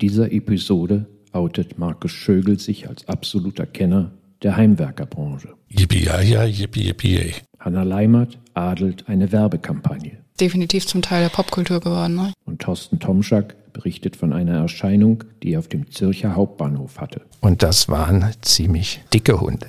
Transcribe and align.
In 0.00 0.08
dieser 0.08 0.32
Episode 0.32 1.04
outet 1.32 1.78
Markus 1.78 2.12
Schögel 2.12 2.58
sich 2.58 2.88
als 2.88 3.06
absoluter 3.06 3.66
Kenner 3.66 4.12
der 4.42 4.56
Heimwerkerbranche. 4.56 5.50
Yippie, 5.68 6.06
ja, 6.06 6.22
ja, 6.22 6.44
yippie, 6.44 6.86
yippie, 6.86 7.34
Hanna 7.58 7.82
Leimert 7.82 8.38
adelt 8.54 9.10
eine 9.10 9.30
Werbekampagne. 9.30 10.12
Definitiv 10.40 10.86
zum 10.86 11.02
Teil 11.02 11.24
der 11.24 11.28
Popkultur 11.28 11.80
geworden. 11.80 12.14
Ne? 12.14 12.32
Und 12.46 12.62
Thorsten 12.62 12.98
Tomschak 12.98 13.74
berichtet 13.74 14.16
von 14.16 14.32
einer 14.32 14.56
Erscheinung, 14.56 15.22
die 15.42 15.52
er 15.52 15.58
auf 15.58 15.68
dem 15.68 15.90
Zürcher 15.90 16.34
Hauptbahnhof 16.34 16.98
hatte. 16.98 17.20
Und 17.42 17.62
das 17.62 17.90
waren 17.90 18.24
ziemlich 18.40 19.02
dicke 19.12 19.38
Hunde. 19.38 19.66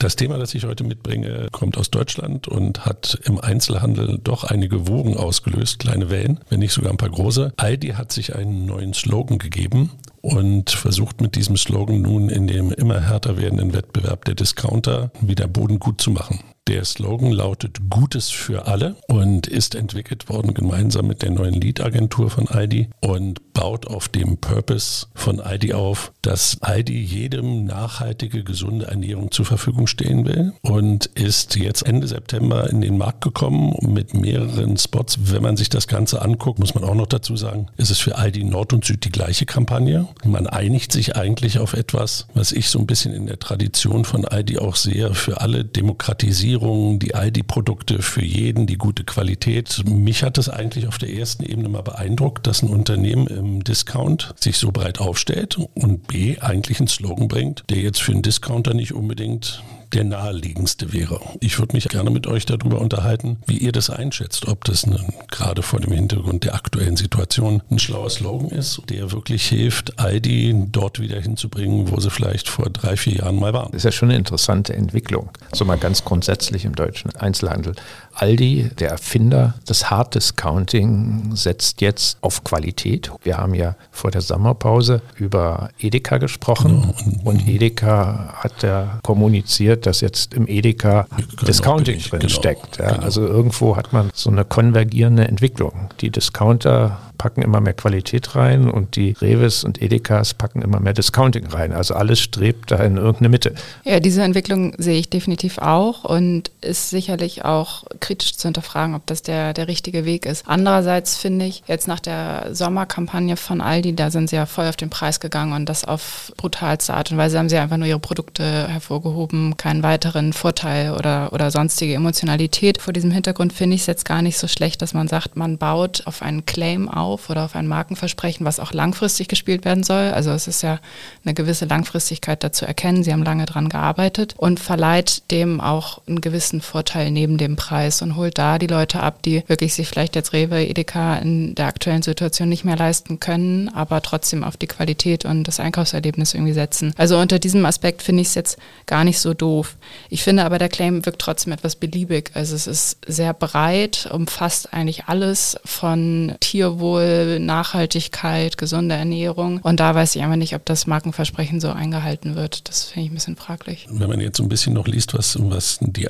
Das 0.00 0.16
Thema, 0.16 0.38
das 0.38 0.54
ich 0.54 0.64
heute 0.64 0.82
mitbringe, 0.82 1.48
kommt 1.52 1.76
aus 1.76 1.90
Deutschland 1.90 2.48
und 2.48 2.86
hat 2.86 3.20
im 3.24 3.38
Einzelhandel 3.38 4.18
doch 4.24 4.44
einige 4.44 4.88
Wogen 4.88 5.14
ausgelöst, 5.14 5.78
kleine 5.78 6.08
Wellen, 6.08 6.40
wenn 6.48 6.60
nicht 6.60 6.72
sogar 6.72 6.90
ein 6.90 6.96
paar 6.96 7.10
große. 7.10 7.52
Aldi 7.58 7.88
hat 7.88 8.10
sich 8.10 8.34
einen 8.34 8.64
neuen 8.64 8.94
Slogan 8.94 9.36
gegeben 9.36 9.90
und 10.22 10.70
versucht 10.70 11.20
mit 11.20 11.36
diesem 11.36 11.58
Slogan 11.58 12.00
nun 12.00 12.30
in 12.30 12.46
dem 12.46 12.72
immer 12.72 12.98
härter 12.98 13.36
werdenden 13.36 13.74
Wettbewerb 13.74 14.24
der 14.24 14.34
Discounter 14.34 15.12
wieder 15.20 15.46
Boden 15.46 15.78
gut 15.78 16.00
zu 16.00 16.10
machen. 16.10 16.40
Der 16.70 16.84
Slogan 16.84 17.32
lautet 17.32 17.90
Gutes 17.90 18.30
für 18.30 18.68
alle 18.68 18.94
und 19.08 19.48
ist 19.48 19.74
entwickelt 19.74 20.28
worden 20.28 20.54
gemeinsam 20.54 21.08
mit 21.08 21.20
der 21.20 21.32
neuen 21.32 21.54
Lead-Agentur 21.54 22.30
von 22.30 22.46
Aldi 22.46 22.90
und 23.00 23.52
baut 23.54 23.88
auf 23.88 24.08
dem 24.08 24.36
Purpose 24.36 25.06
von 25.12 25.40
Aldi 25.40 25.72
auf, 25.72 26.12
dass 26.22 26.58
Aldi 26.60 26.96
jedem 26.96 27.64
nachhaltige, 27.64 28.44
gesunde 28.44 28.86
Ernährung 28.86 29.32
zur 29.32 29.46
Verfügung 29.46 29.88
stehen 29.88 30.24
will 30.26 30.52
und 30.62 31.06
ist 31.06 31.56
jetzt 31.56 31.82
Ende 31.82 32.06
September 32.06 32.70
in 32.70 32.82
den 32.82 32.96
Markt 32.96 33.22
gekommen 33.22 33.74
mit 33.82 34.14
mehreren 34.14 34.76
Spots. 34.76 35.18
Wenn 35.22 35.42
man 35.42 35.56
sich 35.56 35.70
das 35.70 35.88
Ganze 35.88 36.22
anguckt, 36.22 36.60
muss 36.60 36.76
man 36.76 36.84
auch 36.84 36.94
noch 36.94 37.08
dazu 37.08 37.36
sagen, 37.36 37.66
ist 37.78 37.90
es 37.90 37.98
für 37.98 38.16
Aldi 38.16 38.44
Nord 38.44 38.72
und 38.72 38.84
Süd 38.84 39.04
die 39.04 39.10
gleiche 39.10 39.44
Kampagne. 39.44 40.06
Man 40.24 40.46
einigt 40.46 40.92
sich 40.92 41.16
eigentlich 41.16 41.58
auf 41.58 41.72
etwas, 41.72 42.28
was 42.34 42.52
ich 42.52 42.70
so 42.70 42.78
ein 42.78 42.86
bisschen 42.86 43.12
in 43.12 43.26
der 43.26 43.40
Tradition 43.40 44.04
von 44.04 44.24
Aldi 44.24 44.58
auch 44.58 44.76
sehe, 44.76 45.14
für 45.14 45.40
alle 45.40 45.64
Demokratisierung 45.64 46.59
die 46.98 47.14
Aldi-Produkte 47.14 48.02
für 48.02 48.22
jeden, 48.22 48.66
die 48.66 48.76
gute 48.76 49.04
Qualität. 49.04 49.82
Mich 49.86 50.22
hat 50.22 50.38
es 50.38 50.48
eigentlich 50.48 50.86
auf 50.86 50.98
der 50.98 51.12
ersten 51.12 51.44
Ebene 51.44 51.68
mal 51.68 51.82
beeindruckt, 51.82 52.46
dass 52.46 52.62
ein 52.62 52.68
Unternehmen 52.68 53.26
im 53.26 53.64
Discount 53.64 54.34
sich 54.38 54.58
so 54.58 54.70
breit 54.70 55.00
aufstellt 55.00 55.58
und 55.74 56.06
B 56.06 56.38
eigentlich 56.38 56.78
einen 56.78 56.88
Slogan 56.88 57.28
bringt, 57.28 57.64
der 57.70 57.78
jetzt 57.78 58.02
für 58.02 58.12
einen 58.12 58.22
Discounter 58.22 58.74
nicht 58.74 58.92
unbedingt 58.92 59.62
der 59.92 60.04
naheliegendste 60.04 60.92
wäre. 60.92 61.20
Ich 61.40 61.58
würde 61.58 61.74
mich 61.74 61.88
gerne 61.88 62.10
mit 62.10 62.26
euch 62.26 62.46
darüber 62.46 62.80
unterhalten, 62.80 63.38
wie 63.46 63.58
ihr 63.58 63.72
das 63.72 63.90
einschätzt, 63.90 64.46
ob 64.48 64.64
das 64.64 64.84
eine, 64.84 65.00
gerade 65.30 65.62
vor 65.62 65.80
dem 65.80 65.92
Hintergrund 65.92 66.44
der 66.44 66.54
aktuellen 66.54 66.96
Situation 66.96 67.62
ein 67.70 67.78
schlauer 67.78 68.10
Slogan 68.10 68.50
ist, 68.50 68.82
der 68.88 69.12
wirklich 69.12 69.46
hilft, 69.46 69.98
Aldi 69.98 70.66
dort 70.70 71.00
wieder 71.00 71.20
hinzubringen, 71.20 71.90
wo 71.90 72.00
sie 72.00 72.10
vielleicht 72.10 72.48
vor 72.48 72.70
drei, 72.70 72.96
vier 72.96 73.16
Jahren 73.16 73.38
mal 73.38 73.52
waren. 73.52 73.72
Das 73.72 73.80
ist 73.80 73.84
ja 73.84 73.92
schon 73.92 74.10
eine 74.10 74.18
interessante 74.18 74.74
Entwicklung. 74.74 75.30
So 75.52 75.64
mal 75.64 75.78
ganz 75.78 76.04
grundsätzlich 76.04 76.64
im 76.64 76.74
deutschen 76.74 77.14
Einzelhandel. 77.16 77.74
Aldi, 78.14 78.70
der 78.78 78.90
Erfinder 78.90 79.54
des 79.68 79.90
Hard 79.90 80.14
Discounting, 80.14 81.34
setzt 81.34 81.80
jetzt 81.80 82.18
auf 82.20 82.44
Qualität. 82.44 83.10
Wir 83.22 83.38
haben 83.38 83.54
ja 83.54 83.76
vor 83.90 84.10
der 84.10 84.20
Sommerpause 84.20 85.00
über 85.16 85.70
Edeka 85.78 86.18
gesprochen 86.18 86.94
genau. 86.96 87.30
und 87.30 87.48
Edeka 87.48 88.34
hat 88.34 88.62
ja 88.62 88.98
kommuniziert, 89.02 89.79
dass 89.86 90.00
jetzt 90.00 90.34
im 90.34 90.46
Edeka 90.46 91.06
genau, 91.16 91.46
Discounting 91.46 92.00
drin 92.00 92.20
genau, 92.20 92.32
steckt. 92.32 92.78
Ja, 92.78 92.92
genau. 92.92 93.02
Also 93.02 93.26
irgendwo 93.26 93.76
hat 93.76 93.92
man 93.92 94.10
so 94.14 94.30
eine 94.30 94.44
konvergierende 94.44 95.26
Entwicklung. 95.26 95.90
Die 96.00 96.10
Discounter 96.10 96.98
packen 97.20 97.42
immer 97.42 97.60
mehr 97.60 97.74
Qualität 97.74 98.34
rein 98.34 98.70
und 98.70 98.96
die 98.96 99.14
Reves 99.20 99.62
und 99.62 99.82
Edekas 99.82 100.32
packen 100.32 100.62
immer 100.62 100.80
mehr 100.80 100.94
Discounting 100.94 101.46
rein. 101.48 101.72
Also 101.72 101.92
alles 101.92 102.18
strebt 102.18 102.70
da 102.70 102.76
in 102.76 102.96
irgendeine 102.96 103.28
Mitte. 103.28 103.54
Ja, 103.84 104.00
diese 104.00 104.22
Entwicklung 104.22 104.72
sehe 104.78 104.98
ich 104.98 105.10
definitiv 105.10 105.58
auch 105.58 106.04
und 106.04 106.50
ist 106.62 106.88
sicherlich 106.88 107.44
auch 107.44 107.84
kritisch 108.00 108.38
zu 108.38 108.48
hinterfragen, 108.48 108.94
ob 108.94 109.04
das 109.04 109.20
der, 109.20 109.52
der 109.52 109.68
richtige 109.68 110.06
Weg 110.06 110.24
ist. 110.24 110.44
Andererseits 110.48 111.18
finde 111.18 111.44
ich, 111.44 111.62
jetzt 111.66 111.86
nach 111.88 112.00
der 112.00 112.54
Sommerkampagne 112.54 113.36
von 113.36 113.60
Aldi, 113.60 113.94
da 113.94 114.10
sind 114.10 114.30
sie 114.30 114.36
ja 114.36 114.46
voll 114.46 114.68
auf 114.68 114.76
den 114.76 114.88
Preis 114.88 115.20
gegangen 115.20 115.52
und 115.52 115.68
das 115.68 115.84
auf 115.84 116.32
brutalste 116.38 116.94
Art 116.94 117.12
und 117.12 117.18
Weise 117.18 117.38
haben 117.38 117.50
sie 117.50 117.58
einfach 117.58 117.76
nur 117.76 117.86
ihre 117.86 117.98
Produkte 117.98 118.66
hervorgehoben, 118.66 119.58
keinen 119.70 119.82
weiteren 119.84 120.32
Vorteil 120.32 120.94
oder, 120.94 121.32
oder 121.32 121.52
sonstige 121.52 121.94
Emotionalität. 121.94 122.82
Vor 122.82 122.92
diesem 122.92 123.12
Hintergrund 123.12 123.52
finde 123.52 123.76
ich 123.76 123.82
es 123.82 123.86
jetzt 123.86 124.04
gar 124.04 124.20
nicht 124.20 124.36
so 124.36 124.48
schlecht, 124.48 124.82
dass 124.82 124.94
man 124.94 125.06
sagt, 125.06 125.36
man 125.36 125.58
baut 125.58 126.02
auf 126.06 126.22
einen 126.22 126.44
Claim 126.44 126.88
auf, 126.88 127.30
oder 127.30 127.44
auf 127.44 127.54
ein 127.54 127.68
Markenversprechen, 127.68 128.44
was 128.44 128.58
auch 128.58 128.72
langfristig 128.72 129.28
gespielt 129.28 129.64
werden 129.64 129.84
soll. 129.84 130.10
Also 130.10 130.32
es 130.32 130.48
ist 130.48 130.62
ja 130.62 130.80
eine 131.24 131.34
gewisse 131.34 131.66
Langfristigkeit 131.66 132.42
dazu 132.42 132.64
erkennen. 132.64 133.04
Sie 133.04 133.12
haben 133.12 133.22
lange 133.22 133.46
daran 133.46 133.68
gearbeitet 133.68 134.34
und 134.36 134.58
verleiht 134.58 135.30
dem 135.30 135.60
auch 135.60 136.00
einen 136.08 136.20
gewissen 136.20 136.62
Vorteil 136.62 137.12
neben 137.12 137.38
dem 137.38 137.54
Preis 137.54 138.02
und 138.02 138.16
holt 138.16 138.38
da 138.38 138.58
die 138.58 138.66
Leute 138.66 138.98
ab, 138.98 139.22
die 139.22 139.44
wirklich 139.46 139.74
sich 139.74 139.86
vielleicht 139.86 140.16
jetzt 140.16 140.32
Rewe, 140.32 140.66
Edeka 140.66 141.18
in 141.18 141.54
der 141.54 141.66
aktuellen 141.66 142.02
Situation 142.02 142.48
nicht 142.48 142.64
mehr 142.64 142.76
leisten 142.76 143.20
können, 143.20 143.68
aber 143.68 144.02
trotzdem 144.02 144.42
auf 144.42 144.56
die 144.56 144.66
Qualität 144.66 145.24
und 145.24 145.44
das 145.44 145.60
Einkaufserlebnis 145.60 146.34
irgendwie 146.34 146.54
setzen. 146.54 146.92
Also 146.96 147.20
unter 147.20 147.38
diesem 147.38 147.64
Aspekt 147.66 148.02
finde 148.02 148.22
ich 148.22 148.28
es 148.28 148.34
jetzt 148.34 148.58
gar 148.86 149.04
nicht 149.04 149.20
so 149.20 149.32
doof. 149.32 149.59
Ich 150.08 150.22
finde 150.22 150.44
aber 150.44 150.58
der 150.58 150.68
Claim 150.68 151.04
wirkt 151.06 151.20
trotzdem 151.20 151.52
etwas 151.52 151.76
beliebig. 151.76 152.30
Also 152.34 152.54
es 152.54 152.66
ist 152.66 152.98
sehr 153.06 153.34
breit, 153.34 154.08
umfasst 154.12 154.72
eigentlich 154.72 155.04
alles 155.06 155.56
von 155.64 156.34
Tierwohl 156.40 157.38
Nachhaltigkeit, 157.38 158.58
gesunde 158.58 158.94
Ernährung. 158.94 159.60
Und 159.62 159.80
da 159.80 159.94
weiß 159.94 160.16
ich 160.16 160.22
einfach 160.22 160.36
nicht, 160.36 160.54
ob 160.54 160.64
das 160.64 160.86
Markenversprechen 160.86 161.60
so 161.60 161.70
eingehalten 161.70 162.34
wird. 162.34 162.68
Das 162.68 162.84
finde 162.84 163.06
ich 163.06 163.12
ein 163.12 163.14
bisschen 163.14 163.36
fraglich. 163.36 163.86
Wenn 163.90 164.08
man 164.08 164.20
jetzt 164.20 164.36
so 164.38 164.42
ein 164.42 164.48
bisschen 164.48 164.74
noch 164.74 164.86
liest, 164.86 165.14
was, 165.14 165.36
was 165.40 165.78
die 165.80 166.08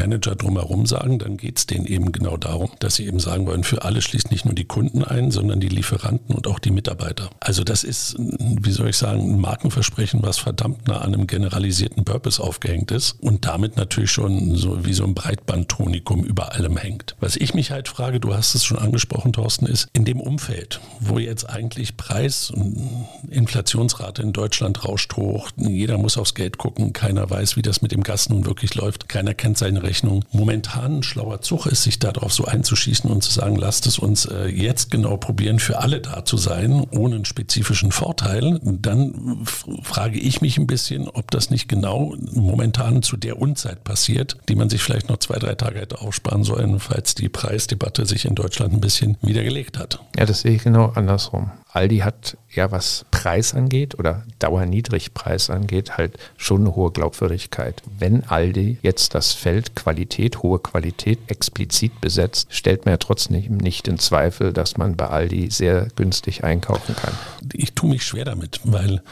ID-Manager 0.00 0.34
drumherum 0.34 0.86
sagen, 0.86 1.18
dann 1.18 1.36
geht 1.36 1.58
es 1.58 1.66
denen 1.66 1.86
eben 1.86 2.12
genau 2.12 2.36
darum, 2.36 2.70
dass 2.78 2.96
sie 2.96 3.06
eben 3.06 3.20
sagen 3.20 3.46
wollen, 3.46 3.64
für 3.64 3.82
alle 3.82 4.02
schließt 4.02 4.30
nicht 4.30 4.44
nur 4.44 4.54
die 4.54 4.64
Kunden 4.64 5.04
ein, 5.04 5.30
sondern 5.30 5.60
die 5.60 5.68
Lieferanten 5.68 6.34
und 6.34 6.46
auch 6.46 6.58
die 6.58 6.70
Mitarbeiter. 6.70 7.30
Also 7.40 7.64
das 7.64 7.84
ist, 7.84 8.16
wie 8.18 8.72
soll 8.72 8.88
ich 8.88 8.96
sagen, 8.96 9.20
ein 9.20 9.40
Markenversprechen, 9.40 10.22
was 10.22 10.38
verdammt 10.38 10.88
nah 10.88 10.98
an 10.98 11.14
einem 11.14 11.26
generalisierten 11.26 12.04
Purpose 12.04 12.42
aufgehängt 12.42 12.90
ist 12.90 13.16
und 13.20 13.46
damit 13.46 13.76
natürlich 13.76 14.10
schon 14.10 14.56
so 14.56 14.84
wie 14.84 14.92
so 14.92 15.04
ein 15.04 15.14
Breitbandtonikum 15.14 16.24
über 16.24 16.52
allem 16.52 16.76
hängt. 16.76 17.16
Was 17.20 17.36
ich 17.36 17.54
mich 17.54 17.70
halt 17.70 17.88
frage, 17.88 18.20
du 18.20 18.34
hast 18.34 18.54
es 18.54 18.64
schon 18.64 18.78
angesprochen, 18.78 19.32
Thorsten, 19.32 19.66
ist 19.66 19.88
in 19.92 20.04
dem 20.04 20.20
Umfeld, 20.20 20.80
wo 21.00 21.18
jetzt 21.18 21.48
eigentlich 21.48 21.96
Preis- 21.96 22.50
und 22.50 23.06
Inflationsrate 23.28 24.22
in 24.22 24.32
Deutschland 24.32 24.84
rauscht 24.84 25.16
hoch, 25.16 25.50
jeder 25.56 25.98
muss 25.98 26.16
aufs 26.16 26.34
Geld 26.34 26.58
gucken, 26.58 26.92
keiner 26.92 27.28
weiß, 27.28 27.56
wie 27.56 27.62
das 27.62 27.82
mit 27.82 27.92
dem 27.92 28.02
Gas 28.02 28.28
nun 28.28 28.46
wirklich 28.46 28.74
läuft, 28.74 29.08
keiner 29.08 29.34
kennt 29.34 29.58
seine 29.58 29.82
Rechnung. 29.90 30.24
Momentan 30.30 30.98
ein 30.98 31.02
schlauer 31.02 31.42
Zug 31.42 31.66
ist, 31.66 31.82
sich 31.82 31.98
darauf 31.98 32.32
so 32.32 32.44
einzuschießen 32.44 33.10
und 33.10 33.22
zu 33.22 33.32
sagen, 33.32 33.56
lasst 33.56 33.86
es 33.86 33.98
uns 33.98 34.24
äh, 34.24 34.46
jetzt 34.46 34.90
genau 34.90 35.16
probieren, 35.16 35.58
für 35.58 35.80
alle 35.80 36.00
da 36.00 36.24
zu 36.24 36.36
sein, 36.36 36.86
ohne 36.92 37.16
einen 37.16 37.24
spezifischen 37.24 37.90
Vorteil. 37.90 38.60
Dann 38.62 39.44
frage 39.82 40.18
ich 40.18 40.40
mich 40.40 40.58
ein 40.58 40.68
bisschen, 40.68 41.08
ob 41.08 41.30
das 41.32 41.50
nicht 41.50 41.68
genau 41.68 42.14
momentan 42.32 43.02
zu 43.02 43.16
der 43.16 43.40
Unzeit 43.40 43.82
passiert, 43.82 44.36
die 44.48 44.54
man 44.54 44.70
sich 44.70 44.82
vielleicht 44.82 45.08
noch 45.08 45.18
zwei, 45.18 45.38
drei 45.38 45.56
Tage 45.56 45.80
hätte 45.80 46.00
aufsparen 46.00 46.44
sollen, 46.44 46.78
falls 46.78 47.16
die 47.16 47.28
Preisdebatte 47.28 48.06
sich 48.06 48.24
in 48.24 48.36
Deutschland 48.36 48.72
ein 48.72 48.80
bisschen 48.80 49.16
wiedergelegt 49.22 49.76
hat. 49.76 50.00
Ja, 50.16 50.24
das 50.24 50.42
sehe 50.42 50.52
ich 50.52 50.62
genau 50.62 50.92
andersrum. 50.94 51.50
Aldi 51.72 51.98
hat 51.98 52.36
ja, 52.52 52.70
was 52.70 53.04
Preis 53.10 53.54
angeht 53.54 53.98
oder 53.98 54.24
Dauerniedrigpreis 54.38 55.50
angeht, 55.50 55.96
halt 55.96 56.18
schon 56.36 56.62
eine 56.62 56.74
hohe 56.74 56.90
Glaubwürdigkeit. 56.90 57.82
Wenn 57.98 58.24
Aldi 58.24 58.78
jetzt 58.82 59.14
das 59.14 59.32
Feld 59.32 59.76
Qualität, 59.76 60.42
hohe 60.42 60.58
Qualität 60.58 61.18
explizit 61.28 62.00
besetzt, 62.00 62.48
stellt 62.50 62.86
man 62.86 62.94
ja 62.94 62.98
trotzdem 62.98 63.56
nicht 63.56 63.86
in 63.88 63.98
Zweifel, 63.98 64.52
dass 64.52 64.76
man 64.76 64.96
bei 64.96 65.06
Aldi 65.06 65.50
sehr 65.50 65.88
günstig 65.94 66.42
einkaufen 66.42 66.96
kann. 66.96 67.14
Ich 67.52 67.72
tue 67.74 67.90
mich 67.90 68.02
schwer 68.02 68.24
damit, 68.24 68.60
weil 68.64 69.02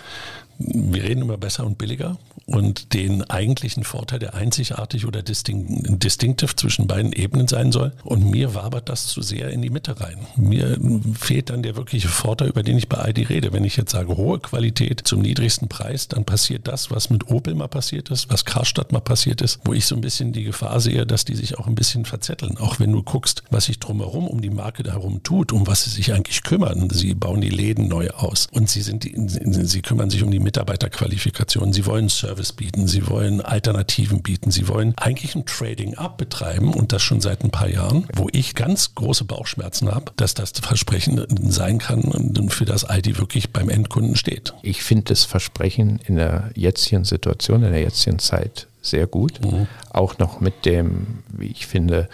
wir 0.58 1.04
reden 1.04 1.22
immer 1.22 1.38
besser 1.38 1.64
und 1.64 1.78
billiger 1.78 2.18
und 2.46 2.94
den 2.94 3.22
eigentlichen 3.24 3.84
Vorteil, 3.84 4.18
der 4.18 4.34
einzigartig 4.34 5.06
oder 5.06 5.22
distinct, 5.22 6.02
distinctive 6.02 6.56
zwischen 6.56 6.86
beiden 6.86 7.12
Ebenen 7.12 7.46
sein 7.46 7.72
soll. 7.72 7.92
Und 8.04 8.24
mir 8.30 8.54
wabert 8.54 8.88
das 8.88 9.06
zu 9.06 9.20
sehr 9.20 9.50
in 9.50 9.60
die 9.60 9.68
Mitte 9.70 10.00
rein. 10.00 10.18
Mir 10.36 10.78
fehlt 11.18 11.50
dann 11.50 11.62
der 11.62 11.76
wirkliche 11.76 12.08
Vorteil, 12.08 12.48
über 12.48 12.62
den 12.62 12.78
ich 12.78 12.88
bei 12.88 13.10
ID 13.10 13.28
rede. 13.28 13.52
Wenn 13.52 13.64
ich 13.64 13.76
jetzt 13.76 13.92
sage, 13.92 14.16
hohe 14.16 14.40
Qualität 14.40 15.02
zum 15.04 15.20
niedrigsten 15.20 15.68
Preis, 15.68 16.08
dann 16.08 16.24
passiert 16.24 16.66
das, 16.68 16.90
was 16.90 17.10
mit 17.10 17.30
Opel 17.30 17.54
mal 17.54 17.68
passiert 17.68 18.10
ist, 18.10 18.30
was 18.30 18.46
Karstadt 18.46 18.92
mal 18.92 19.00
passiert 19.00 19.42
ist, 19.42 19.60
wo 19.64 19.74
ich 19.74 19.84
so 19.84 19.94
ein 19.94 20.00
bisschen 20.00 20.32
die 20.32 20.44
Gefahr 20.44 20.80
sehe, 20.80 21.06
dass 21.06 21.26
die 21.26 21.36
sich 21.36 21.58
auch 21.58 21.66
ein 21.66 21.74
bisschen 21.74 22.06
verzetteln. 22.06 22.56
Auch 22.56 22.80
wenn 22.80 22.92
du 22.92 23.02
guckst, 23.02 23.42
was 23.50 23.66
sich 23.66 23.78
drumherum 23.78 24.26
um 24.26 24.40
die 24.40 24.50
Marke 24.50 24.90
herum 24.90 25.22
tut, 25.22 25.52
um 25.52 25.66
was 25.66 25.84
sie 25.84 25.90
sich 25.90 26.14
eigentlich 26.14 26.42
kümmern. 26.42 26.88
Sie 26.90 27.14
bauen 27.14 27.42
die 27.42 27.50
Läden 27.50 27.88
neu 27.88 28.08
aus 28.10 28.48
und 28.52 28.70
sie 28.70 28.80
sind 28.80 29.04
die, 29.04 29.14
sie 29.26 29.82
kümmern 29.82 30.08
sich 30.08 30.22
um 30.22 30.30
die 30.30 30.40
Mitarbeiterqualifikationen. 30.48 31.74
Sie 31.74 31.84
wollen 31.84 32.08
Service 32.08 32.54
bieten, 32.54 32.86
sie 32.88 33.06
wollen 33.06 33.42
Alternativen 33.42 34.22
bieten, 34.22 34.50
sie 34.50 34.66
wollen 34.66 34.94
eigentlich 34.96 35.34
ein 35.34 35.44
Trading-up 35.44 36.16
betreiben 36.16 36.72
und 36.72 36.94
das 36.94 37.02
schon 37.02 37.20
seit 37.20 37.44
ein 37.44 37.50
paar 37.50 37.68
Jahren, 37.68 38.06
wo 38.14 38.28
ich 38.32 38.54
ganz 38.54 38.94
große 38.94 39.24
Bauchschmerzen 39.24 39.94
habe, 39.94 40.10
dass 40.16 40.32
das 40.32 40.52
Versprechen 40.52 41.22
sein 41.50 41.76
kann, 41.76 42.48
für 42.48 42.64
das 42.64 42.84
Aldi 42.84 43.18
wirklich 43.18 43.52
beim 43.52 43.68
Endkunden 43.68 44.16
steht. 44.16 44.54
Ich 44.62 44.82
finde 44.82 45.04
das 45.04 45.24
Versprechen 45.24 46.00
in 46.06 46.16
der 46.16 46.50
jetzigen 46.54 47.04
Situation, 47.04 47.62
in 47.62 47.72
der 47.72 47.82
jetzigen 47.82 48.18
Zeit 48.18 48.68
sehr 48.80 49.06
gut. 49.06 49.44
Mhm. 49.44 49.66
Auch 49.90 50.16
noch 50.16 50.40
mit 50.40 50.64
dem, 50.64 51.18
wie 51.28 51.48
ich 51.48 51.66
finde, 51.66 52.08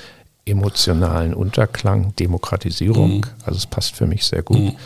emotionalen 0.44 1.34
Unterklang, 1.34 2.16
Demokratisierung. 2.16 3.18
Mhm. 3.18 3.24
Also 3.44 3.58
es 3.58 3.66
passt 3.66 3.94
für 3.94 4.06
mich 4.06 4.24
sehr 4.24 4.42
gut. 4.42 4.58
Mhm. 4.58 4.76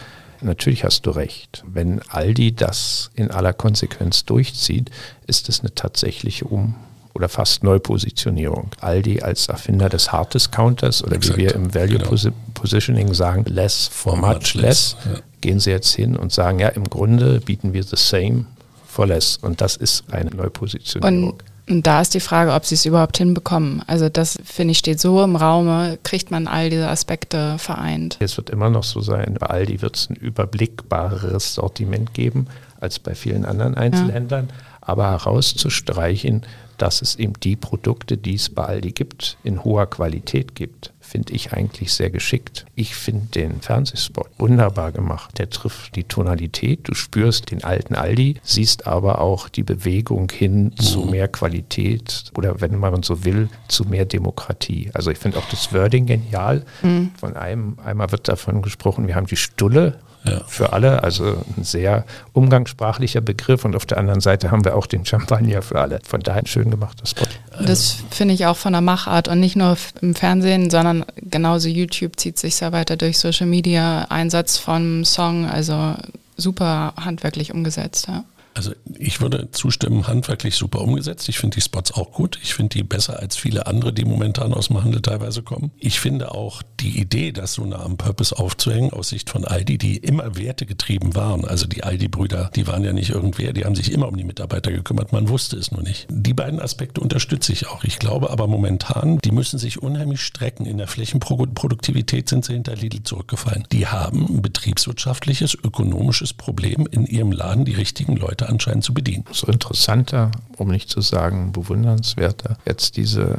Natürlich 0.40 0.84
hast 0.84 1.06
du 1.06 1.10
recht. 1.10 1.64
Wenn 1.66 2.00
Aldi 2.08 2.54
das 2.54 3.10
in 3.14 3.30
aller 3.30 3.52
Konsequenz 3.52 4.24
durchzieht, 4.24 4.90
ist 5.26 5.48
es 5.48 5.60
eine 5.60 5.74
tatsächliche 5.74 6.44
Um- 6.44 6.74
oder 7.14 7.28
fast 7.28 7.64
Neupositionierung. 7.64 8.70
Aldi 8.80 9.20
als 9.22 9.48
Erfinder 9.48 9.88
des 9.88 10.12
Hard 10.12 10.34
Discounters 10.34 11.02
oder 11.02 11.16
Exakt. 11.16 11.36
wie 11.36 11.42
wir 11.42 11.54
im 11.54 11.74
Value 11.74 11.98
genau. 11.98 12.32
Positioning 12.54 13.12
sagen, 13.12 13.44
less 13.46 13.88
for, 13.88 14.16
for 14.16 14.20
much, 14.20 14.36
much, 14.36 14.54
less, 14.54 14.62
less. 14.62 14.96
Ja. 15.04 15.20
gehen 15.40 15.58
sie 15.58 15.70
jetzt 15.70 15.94
hin 15.94 16.16
und 16.16 16.32
sagen, 16.32 16.60
ja, 16.60 16.68
im 16.68 16.84
Grunde 16.84 17.40
bieten 17.40 17.72
wir 17.72 17.82
the 17.82 17.96
same 17.96 18.46
for 18.86 19.06
less. 19.06 19.36
Und 19.36 19.60
das 19.60 19.76
ist 19.76 20.04
eine 20.12 20.30
Neupositionierung. 20.30 21.30
Und 21.30 21.44
und 21.68 21.86
da 21.86 22.00
ist 22.00 22.14
die 22.14 22.20
Frage, 22.20 22.52
ob 22.52 22.64
sie 22.64 22.74
es 22.74 22.84
überhaupt 22.84 23.18
hinbekommen. 23.18 23.82
Also 23.86 24.08
das, 24.08 24.38
finde 24.44 24.72
ich, 24.72 24.78
steht 24.78 25.00
so 25.00 25.22
im 25.22 25.36
Raume, 25.36 25.98
kriegt 26.02 26.30
man 26.30 26.46
all 26.46 26.70
diese 26.70 26.88
Aspekte 26.88 27.56
vereint. 27.58 28.16
Es 28.20 28.36
wird 28.36 28.50
immer 28.50 28.70
noch 28.70 28.84
so 28.84 29.00
sein, 29.00 29.36
bei 29.38 29.46
Aldi 29.46 29.82
wird 29.82 29.96
es 29.96 30.10
ein 30.10 30.16
überblickbareres 30.16 31.54
Sortiment 31.54 32.14
geben 32.14 32.46
als 32.80 32.98
bei 32.98 33.14
vielen 33.14 33.44
anderen 33.44 33.74
Einzelhändlern. 33.74 34.48
Ja. 34.48 34.67
Aber 34.88 35.10
herauszustreichen, 35.10 36.46
dass 36.78 37.02
es 37.02 37.16
eben 37.16 37.34
die 37.42 37.56
Produkte, 37.56 38.16
die 38.16 38.34
es 38.34 38.48
bei 38.48 38.64
Aldi 38.64 38.92
gibt, 38.92 39.36
in 39.44 39.64
hoher 39.64 39.86
Qualität 39.86 40.54
gibt 40.54 40.92
finde 41.08 41.32
ich 41.32 41.52
eigentlich 41.52 41.92
sehr 41.92 42.10
geschickt. 42.10 42.66
Ich 42.74 42.94
finde 42.94 43.26
den 43.34 43.60
Fernsehspot 43.60 44.28
wunderbar 44.38 44.92
gemacht. 44.92 45.38
Der 45.38 45.48
trifft 45.50 45.96
die 45.96 46.04
Tonalität. 46.04 46.80
Du 46.84 46.94
spürst 46.94 47.50
den 47.50 47.64
alten 47.64 47.94
Aldi, 47.94 48.36
siehst 48.42 48.86
aber 48.86 49.20
auch 49.20 49.48
die 49.48 49.62
Bewegung 49.62 50.30
hin 50.30 50.64
mhm. 50.64 50.76
zu 50.76 51.00
mehr 51.04 51.28
Qualität 51.28 52.30
oder 52.36 52.60
wenn 52.60 52.78
man 52.78 53.02
so 53.02 53.24
will, 53.24 53.48
zu 53.68 53.84
mehr 53.84 54.04
Demokratie. 54.04 54.90
Also 54.92 55.10
ich 55.10 55.18
finde 55.18 55.38
auch 55.38 55.48
das 55.50 55.72
Wording 55.72 56.06
genial. 56.06 56.64
Mhm. 56.82 57.12
Von 57.18 57.36
einem, 57.36 57.78
einmal 57.82 58.12
wird 58.12 58.28
davon 58.28 58.62
gesprochen, 58.62 59.06
wir 59.06 59.14
haben 59.14 59.26
die 59.26 59.36
Stulle 59.36 59.98
ja. 60.30 60.44
für 60.46 60.72
alle, 60.72 61.02
also 61.02 61.44
ein 61.56 61.64
sehr 61.64 62.04
umgangssprachlicher 62.32 63.20
Begriff 63.20 63.64
und 63.64 63.74
auf 63.76 63.86
der 63.86 63.98
anderen 63.98 64.20
Seite 64.20 64.50
haben 64.50 64.64
wir 64.64 64.76
auch 64.76 64.86
den 64.86 65.04
Champagner 65.04 65.62
für 65.62 65.80
alle. 65.80 66.00
Von 66.06 66.20
daher 66.20 66.42
ein 66.42 66.46
schön 66.46 66.70
gemachter 66.70 67.06
Spot. 67.06 67.26
Das 67.64 67.96
finde 68.10 68.34
ich 68.34 68.46
auch 68.46 68.56
von 68.56 68.72
der 68.72 68.82
Machart 68.82 69.28
und 69.28 69.40
nicht 69.40 69.56
nur 69.56 69.76
im 70.00 70.14
Fernsehen, 70.14 70.70
sondern 70.70 71.04
genauso 71.16 71.68
YouTube 71.68 72.18
zieht 72.18 72.38
sich 72.38 72.60
ja 72.60 72.72
weiter 72.72 72.96
durch 72.96 73.18
Social 73.18 73.46
Media, 73.46 74.06
Einsatz 74.08 74.58
von 74.58 75.04
Song, 75.04 75.46
also 75.46 75.94
super 76.36 76.94
handwerklich 76.96 77.52
umgesetzt. 77.52 78.08
Ja. 78.08 78.24
Also 78.58 78.72
ich 78.98 79.20
würde 79.20 79.52
zustimmen, 79.52 80.08
handwerklich 80.08 80.56
super 80.56 80.80
umgesetzt. 80.80 81.28
Ich 81.28 81.38
finde 81.38 81.54
die 81.54 81.60
Spots 81.60 81.92
auch 81.92 82.10
gut. 82.10 82.40
Ich 82.42 82.54
finde 82.54 82.76
die 82.76 82.82
besser 82.82 83.20
als 83.20 83.36
viele 83.36 83.68
andere, 83.68 83.92
die 83.92 84.04
momentan 84.04 84.52
aus 84.52 84.66
dem 84.66 84.82
Handel 84.82 85.00
teilweise 85.00 85.44
kommen. 85.44 85.70
Ich 85.78 86.00
finde 86.00 86.32
auch 86.32 86.62
die 86.80 86.98
Idee, 86.98 87.30
das 87.30 87.52
so 87.52 87.64
nah 87.64 87.84
am 87.84 87.96
Purpose 87.96 88.36
aufzuhängen, 88.36 88.92
aus 88.92 89.10
Sicht 89.10 89.30
von 89.30 89.44
Aldi, 89.44 89.78
die 89.78 89.98
immer 89.98 90.36
wertegetrieben 90.36 91.14
waren. 91.14 91.44
Also 91.44 91.68
die 91.68 91.84
Aldi-Brüder, 91.84 92.50
die 92.56 92.66
waren 92.66 92.82
ja 92.82 92.92
nicht 92.92 93.10
irgendwer, 93.10 93.52
die 93.52 93.64
haben 93.64 93.76
sich 93.76 93.92
immer 93.92 94.08
um 94.08 94.16
die 94.16 94.24
Mitarbeiter 94.24 94.72
gekümmert. 94.72 95.12
Man 95.12 95.28
wusste 95.28 95.56
es 95.56 95.70
nur 95.70 95.84
nicht. 95.84 96.08
Die 96.10 96.34
beiden 96.34 96.58
Aspekte 96.58 97.00
unterstütze 97.00 97.52
ich 97.52 97.68
auch. 97.68 97.84
Ich 97.84 98.00
glaube 98.00 98.30
aber 98.30 98.48
momentan, 98.48 99.18
die 99.18 99.30
müssen 99.30 99.60
sich 99.60 99.80
unheimlich 99.80 100.20
strecken. 100.20 100.66
In 100.66 100.78
der 100.78 100.88
Flächenproduktivität 100.88 102.28
sind 102.28 102.44
sie 102.44 102.54
hinter 102.54 102.74
Lidl 102.74 103.04
zurückgefallen. 103.04 103.68
Die 103.70 103.86
haben 103.86 104.26
ein 104.26 104.42
betriebswirtschaftliches, 104.42 105.54
ökonomisches 105.54 106.32
Problem 106.32 106.88
in 106.90 107.06
ihrem 107.06 107.30
Laden, 107.30 107.64
die 107.64 107.74
richtigen 107.74 108.16
Leute 108.16 108.47
anscheinend 108.48 108.84
zu 108.84 108.94
bedienen. 108.94 109.24
So 109.32 109.46
interessanter, 109.46 110.30
um 110.56 110.68
nicht 110.68 110.90
zu 110.90 111.00
sagen 111.00 111.52
bewundernswerter, 111.52 112.56
jetzt 112.64 112.96
diese 112.96 113.38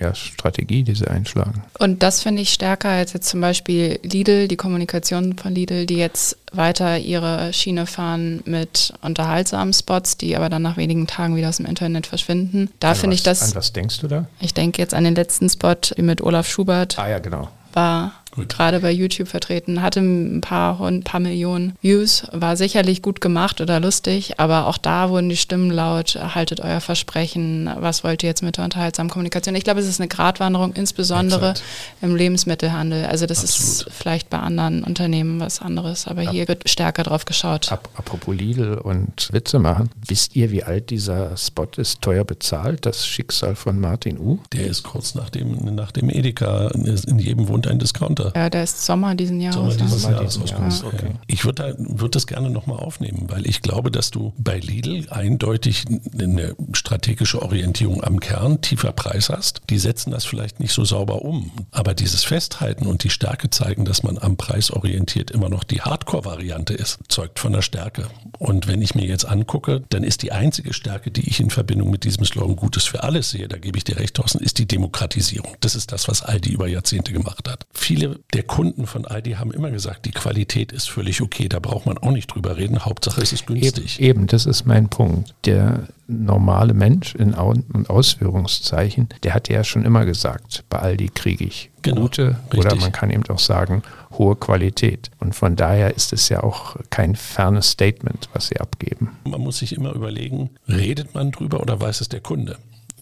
ja, 0.00 0.14
Strategie, 0.14 0.82
die 0.82 0.94
sie 0.94 1.08
einschlagen. 1.08 1.62
Und 1.78 2.02
das 2.02 2.22
finde 2.22 2.42
ich 2.42 2.52
stärker 2.52 2.90
als 2.90 3.12
jetzt 3.12 3.28
zum 3.28 3.40
Beispiel 3.40 3.98
Lidl, 4.02 4.48
die 4.48 4.56
Kommunikation 4.56 5.36
von 5.38 5.54
Lidl, 5.54 5.86
die 5.86 5.96
jetzt 5.96 6.36
weiter 6.52 6.98
ihre 6.98 7.52
Schiene 7.52 7.86
fahren 7.86 8.42
mit 8.44 8.92
unterhaltsamen 9.02 9.72
Spots, 9.72 10.16
die 10.16 10.36
aber 10.36 10.48
dann 10.48 10.62
nach 10.62 10.76
wenigen 10.76 11.06
Tagen 11.06 11.36
wieder 11.36 11.48
aus 11.48 11.56
dem 11.58 11.66
Internet 11.66 12.06
verschwinden. 12.06 12.70
Da 12.80 12.94
finde 12.94 13.14
ich 13.14 13.22
das. 13.22 13.42
An 13.42 13.54
was 13.54 13.72
denkst 13.72 14.00
du 14.00 14.08
da? 14.08 14.26
Ich 14.40 14.54
denke 14.54 14.82
jetzt 14.82 14.94
an 14.94 15.04
den 15.04 15.14
letzten 15.14 15.48
Spot 15.48 15.76
mit 15.96 16.20
Olaf 16.20 16.48
Schubert. 16.48 16.98
Ah 16.98 17.08
ja, 17.08 17.18
genau. 17.18 17.48
War 17.72 18.12
Gut. 18.36 18.50
gerade 18.50 18.80
bei 18.80 18.90
YouTube 18.90 19.28
vertreten, 19.28 19.82
hatte 19.82 20.00
ein 20.00 20.40
paar, 20.42 20.80
ein 20.82 21.02
paar 21.02 21.20
Millionen 21.20 21.74
Views, 21.80 22.24
war 22.32 22.56
sicherlich 22.56 23.00
gut 23.02 23.20
gemacht 23.20 23.60
oder 23.60 23.80
lustig, 23.80 24.38
aber 24.38 24.66
auch 24.66 24.78
da 24.78 25.08
wurden 25.08 25.28
die 25.28 25.36
Stimmen 25.36 25.70
laut, 25.70 26.18
haltet 26.34 26.60
euer 26.60 26.80
Versprechen, 26.80 27.70
was 27.78 28.04
wollt 28.04 28.22
ihr 28.22 28.28
jetzt 28.28 28.42
mit 28.42 28.58
der 28.58 28.64
unterhaltsamen 28.64 29.10
Kommunikation? 29.10 29.54
Ich 29.54 29.64
glaube, 29.64 29.80
es 29.80 29.88
ist 29.88 30.00
eine 30.00 30.08
Gratwanderung, 30.08 30.74
insbesondere 30.74 31.50
Exakt. 31.50 31.62
im 32.02 32.14
Lebensmittelhandel. 32.14 33.06
Also 33.06 33.24
das 33.26 33.42
Absolut. 33.42 33.86
ist 33.86 33.96
vielleicht 33.96 34.28
bei 34.28 34.38
anderen 34.38 34.84
Unternehmen 34.84 35.40
was 35.40 35.62
anderes, 35.62 36.06
aber 36.06 36.22
Ab 36.22 36.30
hier 36.30 36.46
wird 36.46 36.68
stärker 36.68 37.04
drauf 37.04 37.24
geschaut. 37.24 37.72
Ap 37.72 37.88
apropos 37.94 38.34
Lidl 38.34 38.74
und 38.74 39.32
Witze 39.32 39.58
machen, 39.58 39.90
wisst 40.06 40.36
ihr, 40.36 40.50
wie 40.50 40.62
alt 40.62 40.90
dieser 40.90 41.36
Spot 41.36 41.68
ist, 41.76 42.02
teuer 42.02 42.24
bezahlt, 42.24 42.84
das 42.84 43.06
Schicksal 43.06 43.56
von 43.56 43.80
Martin 43.80 44.18
U? 44.18 44.38
Der 44.52 44.66
ist 44.66 44.82
kurz 44.82 45.14
nach 45.14 45.30
dem, 45.30 45.74
nach 45.74 45.92
dem 45.92 46.10
Edeka, 46.10 46.68
in 46.68 47.18
jedem 47.18 47.48
wohnt 47.48 47.66
ein 47.66 47.78
Discounter. 47.78 48.25
Ja, 48.34 48.50
der 48.50 48.64
ist 48.64 48.84
Sommer 48.84 49.14
diesen 49.14 49.40
Jahres. 49.40 49.56
Sommer 49.56 49.74
dieses 49.74 50.02
Sommer 50.02 50.16
Jahres 50.16 50.36
Jahres. 50.50 50.80
Ja. 50.80 50.88
Okay. 50.88 51.12
Ich 51.26 51.44
würde 51.44 51.74
da, 51.74 51.74
würd 51.78 52.14
das 52.14 52.26
gerne 52.26 52.50
nochmal 52.50 52.78
aufnehmen, 52.78 53.26
weil 53.28 53.46
ich 53.46 53.62
glaube, 53.62 53.90
dass 53.90 54.10
du 54.10 54.32
bei 54.38 54.58
Lidl 54.58 55.06
eindeutig 55.10 55.84
eine 56.18 56.54
strategische 56.72 57.42
Orientierung 57.42 58.02
am 58.02 58.20
Kern, 58.20 58.60
tiefer 58.60 58.92
Preis 58.92 59.28
hast. 59.28 59.62
Die 59.70 59.78
setzen 59.78 60.10
das 60.10 60.24
vielleicht 60.24 60.60
nicht 60.60 60.72
so 60.72 60.84
sauber 60.84 61.22
um. 61.22 61.50
Aber 61.70 61.94
dieses 61.94 62.24
Festhalten 62.24 62.86
und 62.86 63.04
die 63.04 63.10
Stärke 63.10 63.50
zeigen, 63.50 63.84
dass 63.84 64.02
man 64.02 64.18
am 64.18 64.36
Preis 64.36 64.70
orientiert 64.70 65.30
immer 65.30 65.48
noch 65.48 65.64
die 65.64 65.82
Hardcore-Variante 65.82 66.74
ist, 66.74 66.98
zeugt 67.08 67.38
von 67.38 67.52
der 67.52 67.62
Stärke. 67.62 68.06
Und 68.38 68.66
wenn 68.66 68.82
ich 68.82 68.94
mir 68.94 69.06
jetzt 69.06 69.24
angucke, 69.24 69.82
dann 69.88 70.04
ist 70.04 70.22
die 70.22 70.32
einzige 70.32 70.72
Stärke, 70.72 71.10
die 71.10 71.28
ich 71.28 71.40
in 71.40 71.50
Verbindung 71.50 71.90
mit 71.90 72.04
diesem 72.04 72.24
Slogan 72.24 72.56
Gutes 72.56 72.84
für 72.84 73.02
alles 73.02 73.30
sehe, 73.30 73.48
da 73.48 73.58
gebe 73.58 73.78
ich 73.78 73.84
dir 73.84 73.98
recht, 73.98 74.14
Thorsten, 74.14 74.40
ist 74.40 74.58
die 74.58 74.66
Demokratisierung. 74.66 75.56
Das 75.60 75.74
ist 75.74 75.92
das, 75.92 76.08
was 76.08 76.22
Aldi 76.22 76.52
über 76.52 76.68
Jahrzehnte 76.68 77.12
gemacht 77.12 77.48
hat. 77.48 77.66
Viele 77.72 78.15
der 78.32 78.42
Kunden 78.42 78.86
von 78.86 79.06
Aldi 79.06 79.32
haben 79.32 79.52
immer 79.52 79.70
gesagt, 79.70 80.06
die 80.06 80.10
Qualität 80.10 80.72
ist 80.72 80.88
völlig 80.88 81.20
okay, 81.22 81.48
da 81.48 81.58
braucht 81.58 81.86
man 81.86 81.98
auch 81.98 82.10
nicht 82.10 82.28
drüber 82.28 82.56
reden, 82.56 82.84
Hauptsache 82.84 83.20
es 83.20 83.32
ist 83.32 83.46
günstig. 83.46 84.00
Eben, 84.00 84.20
eben 84.20 84.26
das 84.26 84.46
ist 84.46 84.66
mein 84.66 84.88
Punkt. 84.88 85.34
Der 85.44 85.88
normale 86.08 86.74
Mensch 86.74 87.14
in 87.14 87.34
Ausführungszeichen, 87.34 89.08
der 89.22 89.34
hat 89.34 89.48
ja 89.48 89.64
schon 89.64 89.84
immer 89.84 90.04
gesagt, 90.04 90.64
bei 90.68 90.78
Aldi 90.78 91.08
kriege 91.08 91.44
ich 91.44 91.70
genau, 91.82 92.02
gute 92.02 92.36
richtig. 92.52 92.60
oder 92.60 92.76
man 92.76 92.92
kann 92.92 93.10
eben 93.10 93.24
auch 93.28 93.38
sagen, 93.38 93.82
hohe 94.12 94.36
Qualität. 94.36 95.10
Und 95.18 95.34
von 95.34 95.56
daher 95.56 95.94
ist 95.94 96.12
es 96.12 96.28
ja 96.28 96.42
auch 96.42 96.76
kein 96.90 97.16
fernes 97.16 97.70
Statement, 97.70 98.28
was 98.32 98.48
sie 98.48 98.60
abgeben. 98.60 99.16
Man 99.24 99.40
muss 99.40 99.58
sich 99.58 99.72
immer 99.74 99.92
überlegen, 99.92 100.50
redet 100.68 101.14
man 101.14 101.32
drüber 101.32 101.60
oder 101.60 101.80
weiß 101.80 102.00
es 102.00 102.08
der 102.08 102.20
Kunde? 102.20 102.56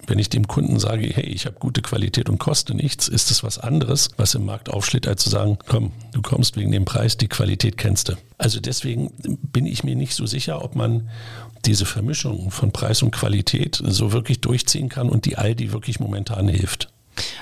Wenn 0.07 0.19
ich 0.19 0.29
dem 0.29 0.47
Kunden 0.47 0.79
sage, 0.79 1.07
hey, 1.07 1.25
ich 1.25 1.47
habe 1.47 1.57
gute 1.59 1.83
Qualität 1.83 2.29
und 2.29 2.39
koste 2.39 2.75
nichts, 2.75 3.09
ist 3.09 3.31
es 3.31 3.43
was 3.43 3.59
anderes, 3.59 4.11
was 4.17 4.35
im 4.35 4.45
Markt 4.45 4.69
aufschlägt, 4.69 5.09
als 5.09 5.23
zu 5.23 5.31
sagen, 5.31 5.59
komm, 5.67 5.93
du 6.13 6.23
kommst 6.23 6.57
wegen 6.57 6.73
dem 6.73 6.85
Preis, 6.85 7.17
die 7.17 7.29
Qualität 7.29 7.79
kennst 7.79 8.09
du. 8.09 8.15
Also 8.39 8.61
deswegen 8.61 9.13
bin 9.53 9.67
ich 9.67 9.85
mir 9.85 9.97
nicht 9.97 10.15
so 10.15 10.27
sicher, 10.27 10.63
ob 10.63 10.77
man 10.77 11.09
diese 11.65 11.87
Vermischung 11.87 12.51
von 12.51 12.73
Preis 12.73 13.03
und 13.03 13.13
Qualität 13.13 13.81
so 13.83 14.13
wirklich 14.13 14.41
durchziehen 14.41 14.89
kann 14.89 15.09
und 15.09 15.25
die 15.25 15.39
Aldi 15.39 15.73
wirklich 15.73 16.01
momentan 16.01 16.49
hilft. 16.49 16.94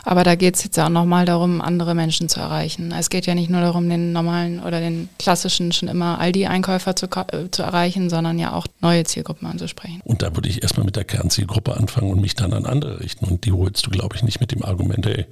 Aber 0.05 0.25
da 0.25 0.35
geht 0.35 0.57
es 0.57 0.64
jetzt 0.64 0.79
auch 0.79 0.88
nochmal 0.88 1.25
darum, 1.25 1.61
andere 1.61 1.95
Menschen 1.95 2.29
zu 2.29 2.41
erreichen. 2.41 2.93
Es 2.93 3.11
geht 3.11 3.26
ja 3.26 3.35
nicht 3.35 3.50
nur 3.50 3.61
darum, 3.61 3.88
den 3.88 4.12
normalen 4.12 4.61
oder 4.61 4.81
den 4.81 5.09
klassischen 5.19 5.73
schon 5.73 5.88
immer 5.88 6.19
Aldi-Einkäufer 6.19 6.97
zu, 6.97 7.07
äh, 7.07 7.50
zu 7.50 7.62
erreichen, 7.62 8.11
sondern 8.11 8.38
ja 8.38 8.52
auch 8.52 8.67
neue 8.81 9.05
Zielgruppen 9.05 9.47
anzusprechen. 9.49 10.00
Und 10.05 10.23
da 10.23 10.35
würde 10.35 10.49
ich 10.49 10.62
erstmal 10.62 10.85
mit 10.85 10.97
der 10.97 11.05
Kernzielgruppe 11.05 11.76
anfangen 11.76 12.11
und 12.11 12.21
mich 12.21 12.35
dann 12.35 12.52
an 12.52 12.67
andere 12.67 13.00
richten. 13.00 13.26
Und 13.26 13.45
die 13.45 13.52
holst 13.52 13.87
du, 13.87 13.91
glaube 13.91 14.17
ich, 14.17 14.23
nicht 14.23 14.41
mit 14.41 14.52
dem 14.52 14.64
Argument, 14.64 15.07
ey, 15.07 15.26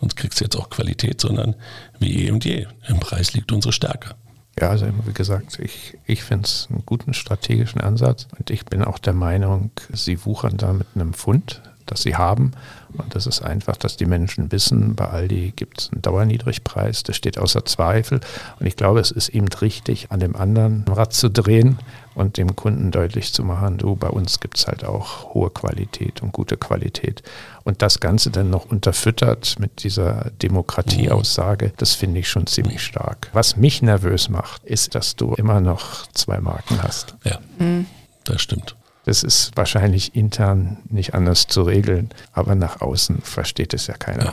uns 0.00 0.16
kriegst 0.16 0.40
du 0.40 0.44
jetzt 0.44 0.56
auch 0.56 0.70
Qualität, 0.70 1.20
sondern 1.20 1.54
wie 1.98 2.26
eh 2.26 2.30
und 2.30 2.44
je. 2.44 2.66
Im 2.88 3.00
Preis 3.00 3.32
liegt 3.34 3.52
unsere 3.52 3.72
Stärke. 3.72 4.14
Ja, 4.60 4.70
also 4.70 4.86
wie 5.04 5.12
gesagt, 5.12 5.60
ich, 5.60 5.96
ich 6.06 6.24
finde 6.24 6.46
es 6.46 6.66
einen 6.68 6.84
guten 6.84 7.14
strategischen 7.14 7.80
Ansatz 7.80 8.26
und 8.36 8.50
ich 8.50 8.64
bin 8.64 8.82
auch 8.82 8.98
der 8.98 9.12
Meinung, 9.12 9.70
sie 9.92 10.24
wuchern 10.24 10.56
da 10.56 10.72
mit 10.72 10.88
einem 10.96 11.14
Pfund 11.14 11.62
das 11.90 12.02
sie 12.02 12.16
haben. 12.16 12.52
Und 12.96 13.14
das 13.14 13.26
ist 13.26 13.42
einfach, 13.42 13.76
dass 13.76 13.96
die 13.96 14.06
Menschen 14.06 14.50
wissen, 14.50 14.94
bei 14.94 15.06
Aldi 15.06 15.52
gibt 15.54 15.80
es 15.80 15.92
einen 15.92 16.02
Dauerniedrigpreis, 16.02 17.02
das 17.02 17.16
steht 17.16 17.38
außer 17.38 17.64
Zweifel. 17.64 18.20
Und 18.58 18.66
ich 18.66 18.76
glaube, 18.76 19.00
es 19.00 19.10
ist 19.10 19.28
eben 19.28 19.48
richtig, 19.48 20.10
an 20.10 20.20
dem 20.20 20.36
anderen 20.36 20.84
Rad 20.88 21.12
zu 21.12 21.28
drehen 21.28 21.78
und 22.14 22.36
dem 22.36 22.56
Kunden 22.56 22.90
deutlich 22.90 23.32
zu 23.32 23.44
machen, 23.44 23.78
du, 23.78 23.94
bei 23.94 24.08
uns 24.08 24.40
gibt 24.40 24.58
es 24.58 24.66
halt 24.66 24.84
auch 24.84 25.34
hohe 25.34 25.50
Qualität 25.50 26.22
und 26.22 26.32
gute 26.32 26.56
Qualität. 26.56 27.22
Und 27.64 27.82
das 27.82 28.00
Ganze 28.00 28.30
dann 28.30 28.50
noch 28.50 28.64
unterfüttert 28.66 29.56
mit 29.58 29.84
dieser 29.84 30.30
Demokratieaussage, 30.42 31.72
das 31.76 31.94
finde 31.94 32.20
ich 32.20 32.28
schon 32.28 32.46
ziemlich 32.46 32.82
stark. 32.82 33.30
Was 33.34 33.56
mich 33.56 33.82
nervös 33.82 34.28
macht, 34.30 34.64
ist, 34.64 34.94
dass 34.94 35.14
du 35.14 35.34
immer 35.34 35.60
noch 35.60 36.06
zwei 36.12 36.40
Marken 36.40 36.82
hast. 36.82 37.14
Ja, 37.24 37.38
mhm. 37.58 37.86
das 38.24 38.40
stimmt. 38.40 38.74
Das 39.08 39.22
ist 39.22 39.52
wahrscheinlich 39.56 40.14
intern 40.14 40.76
nicht 40.90 41.14
anders 41.14 41.46
zu 41.46 41.62
regeln, 41.62 42.10
aber 42.34 42.54
nach 42.54 42.82
außen 42.82 43.22
versteht 43.22 43.72
es 43.72 43.86
ja 43.86 43.94
keiner. 43.94 44.24
Ja. 44.24 44.32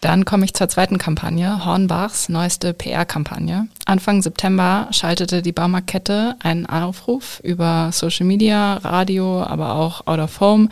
Dann 0.00 0.24
komme 0.24 0.46
ich 0.46 0.54
zur 0.54 0.68
zweiten 0.68 0.98
Kampagne, 0.98 1.64
Hornbachs 1.64 2.28
neueste 2.28 2.74
PR-Kampagne. 2.74 3.68
Anfang 3.86 4.20
September 4.20 4.88
schaltete 4.90 5.42
die 5.42 5.52
Baumarktkette 5.52 6.34
einen 6.42 6.66
Aufruf 6.66 7.38
über 7.44 7.90
Social 7.92 8.26
Media, 8.26 8.78
Radio, 8.78 9.44
aber 9.44 9.76
auch 9.76 10.08
Out 10.08 10.18
of 10.18 10.40
Home 10.40 10.70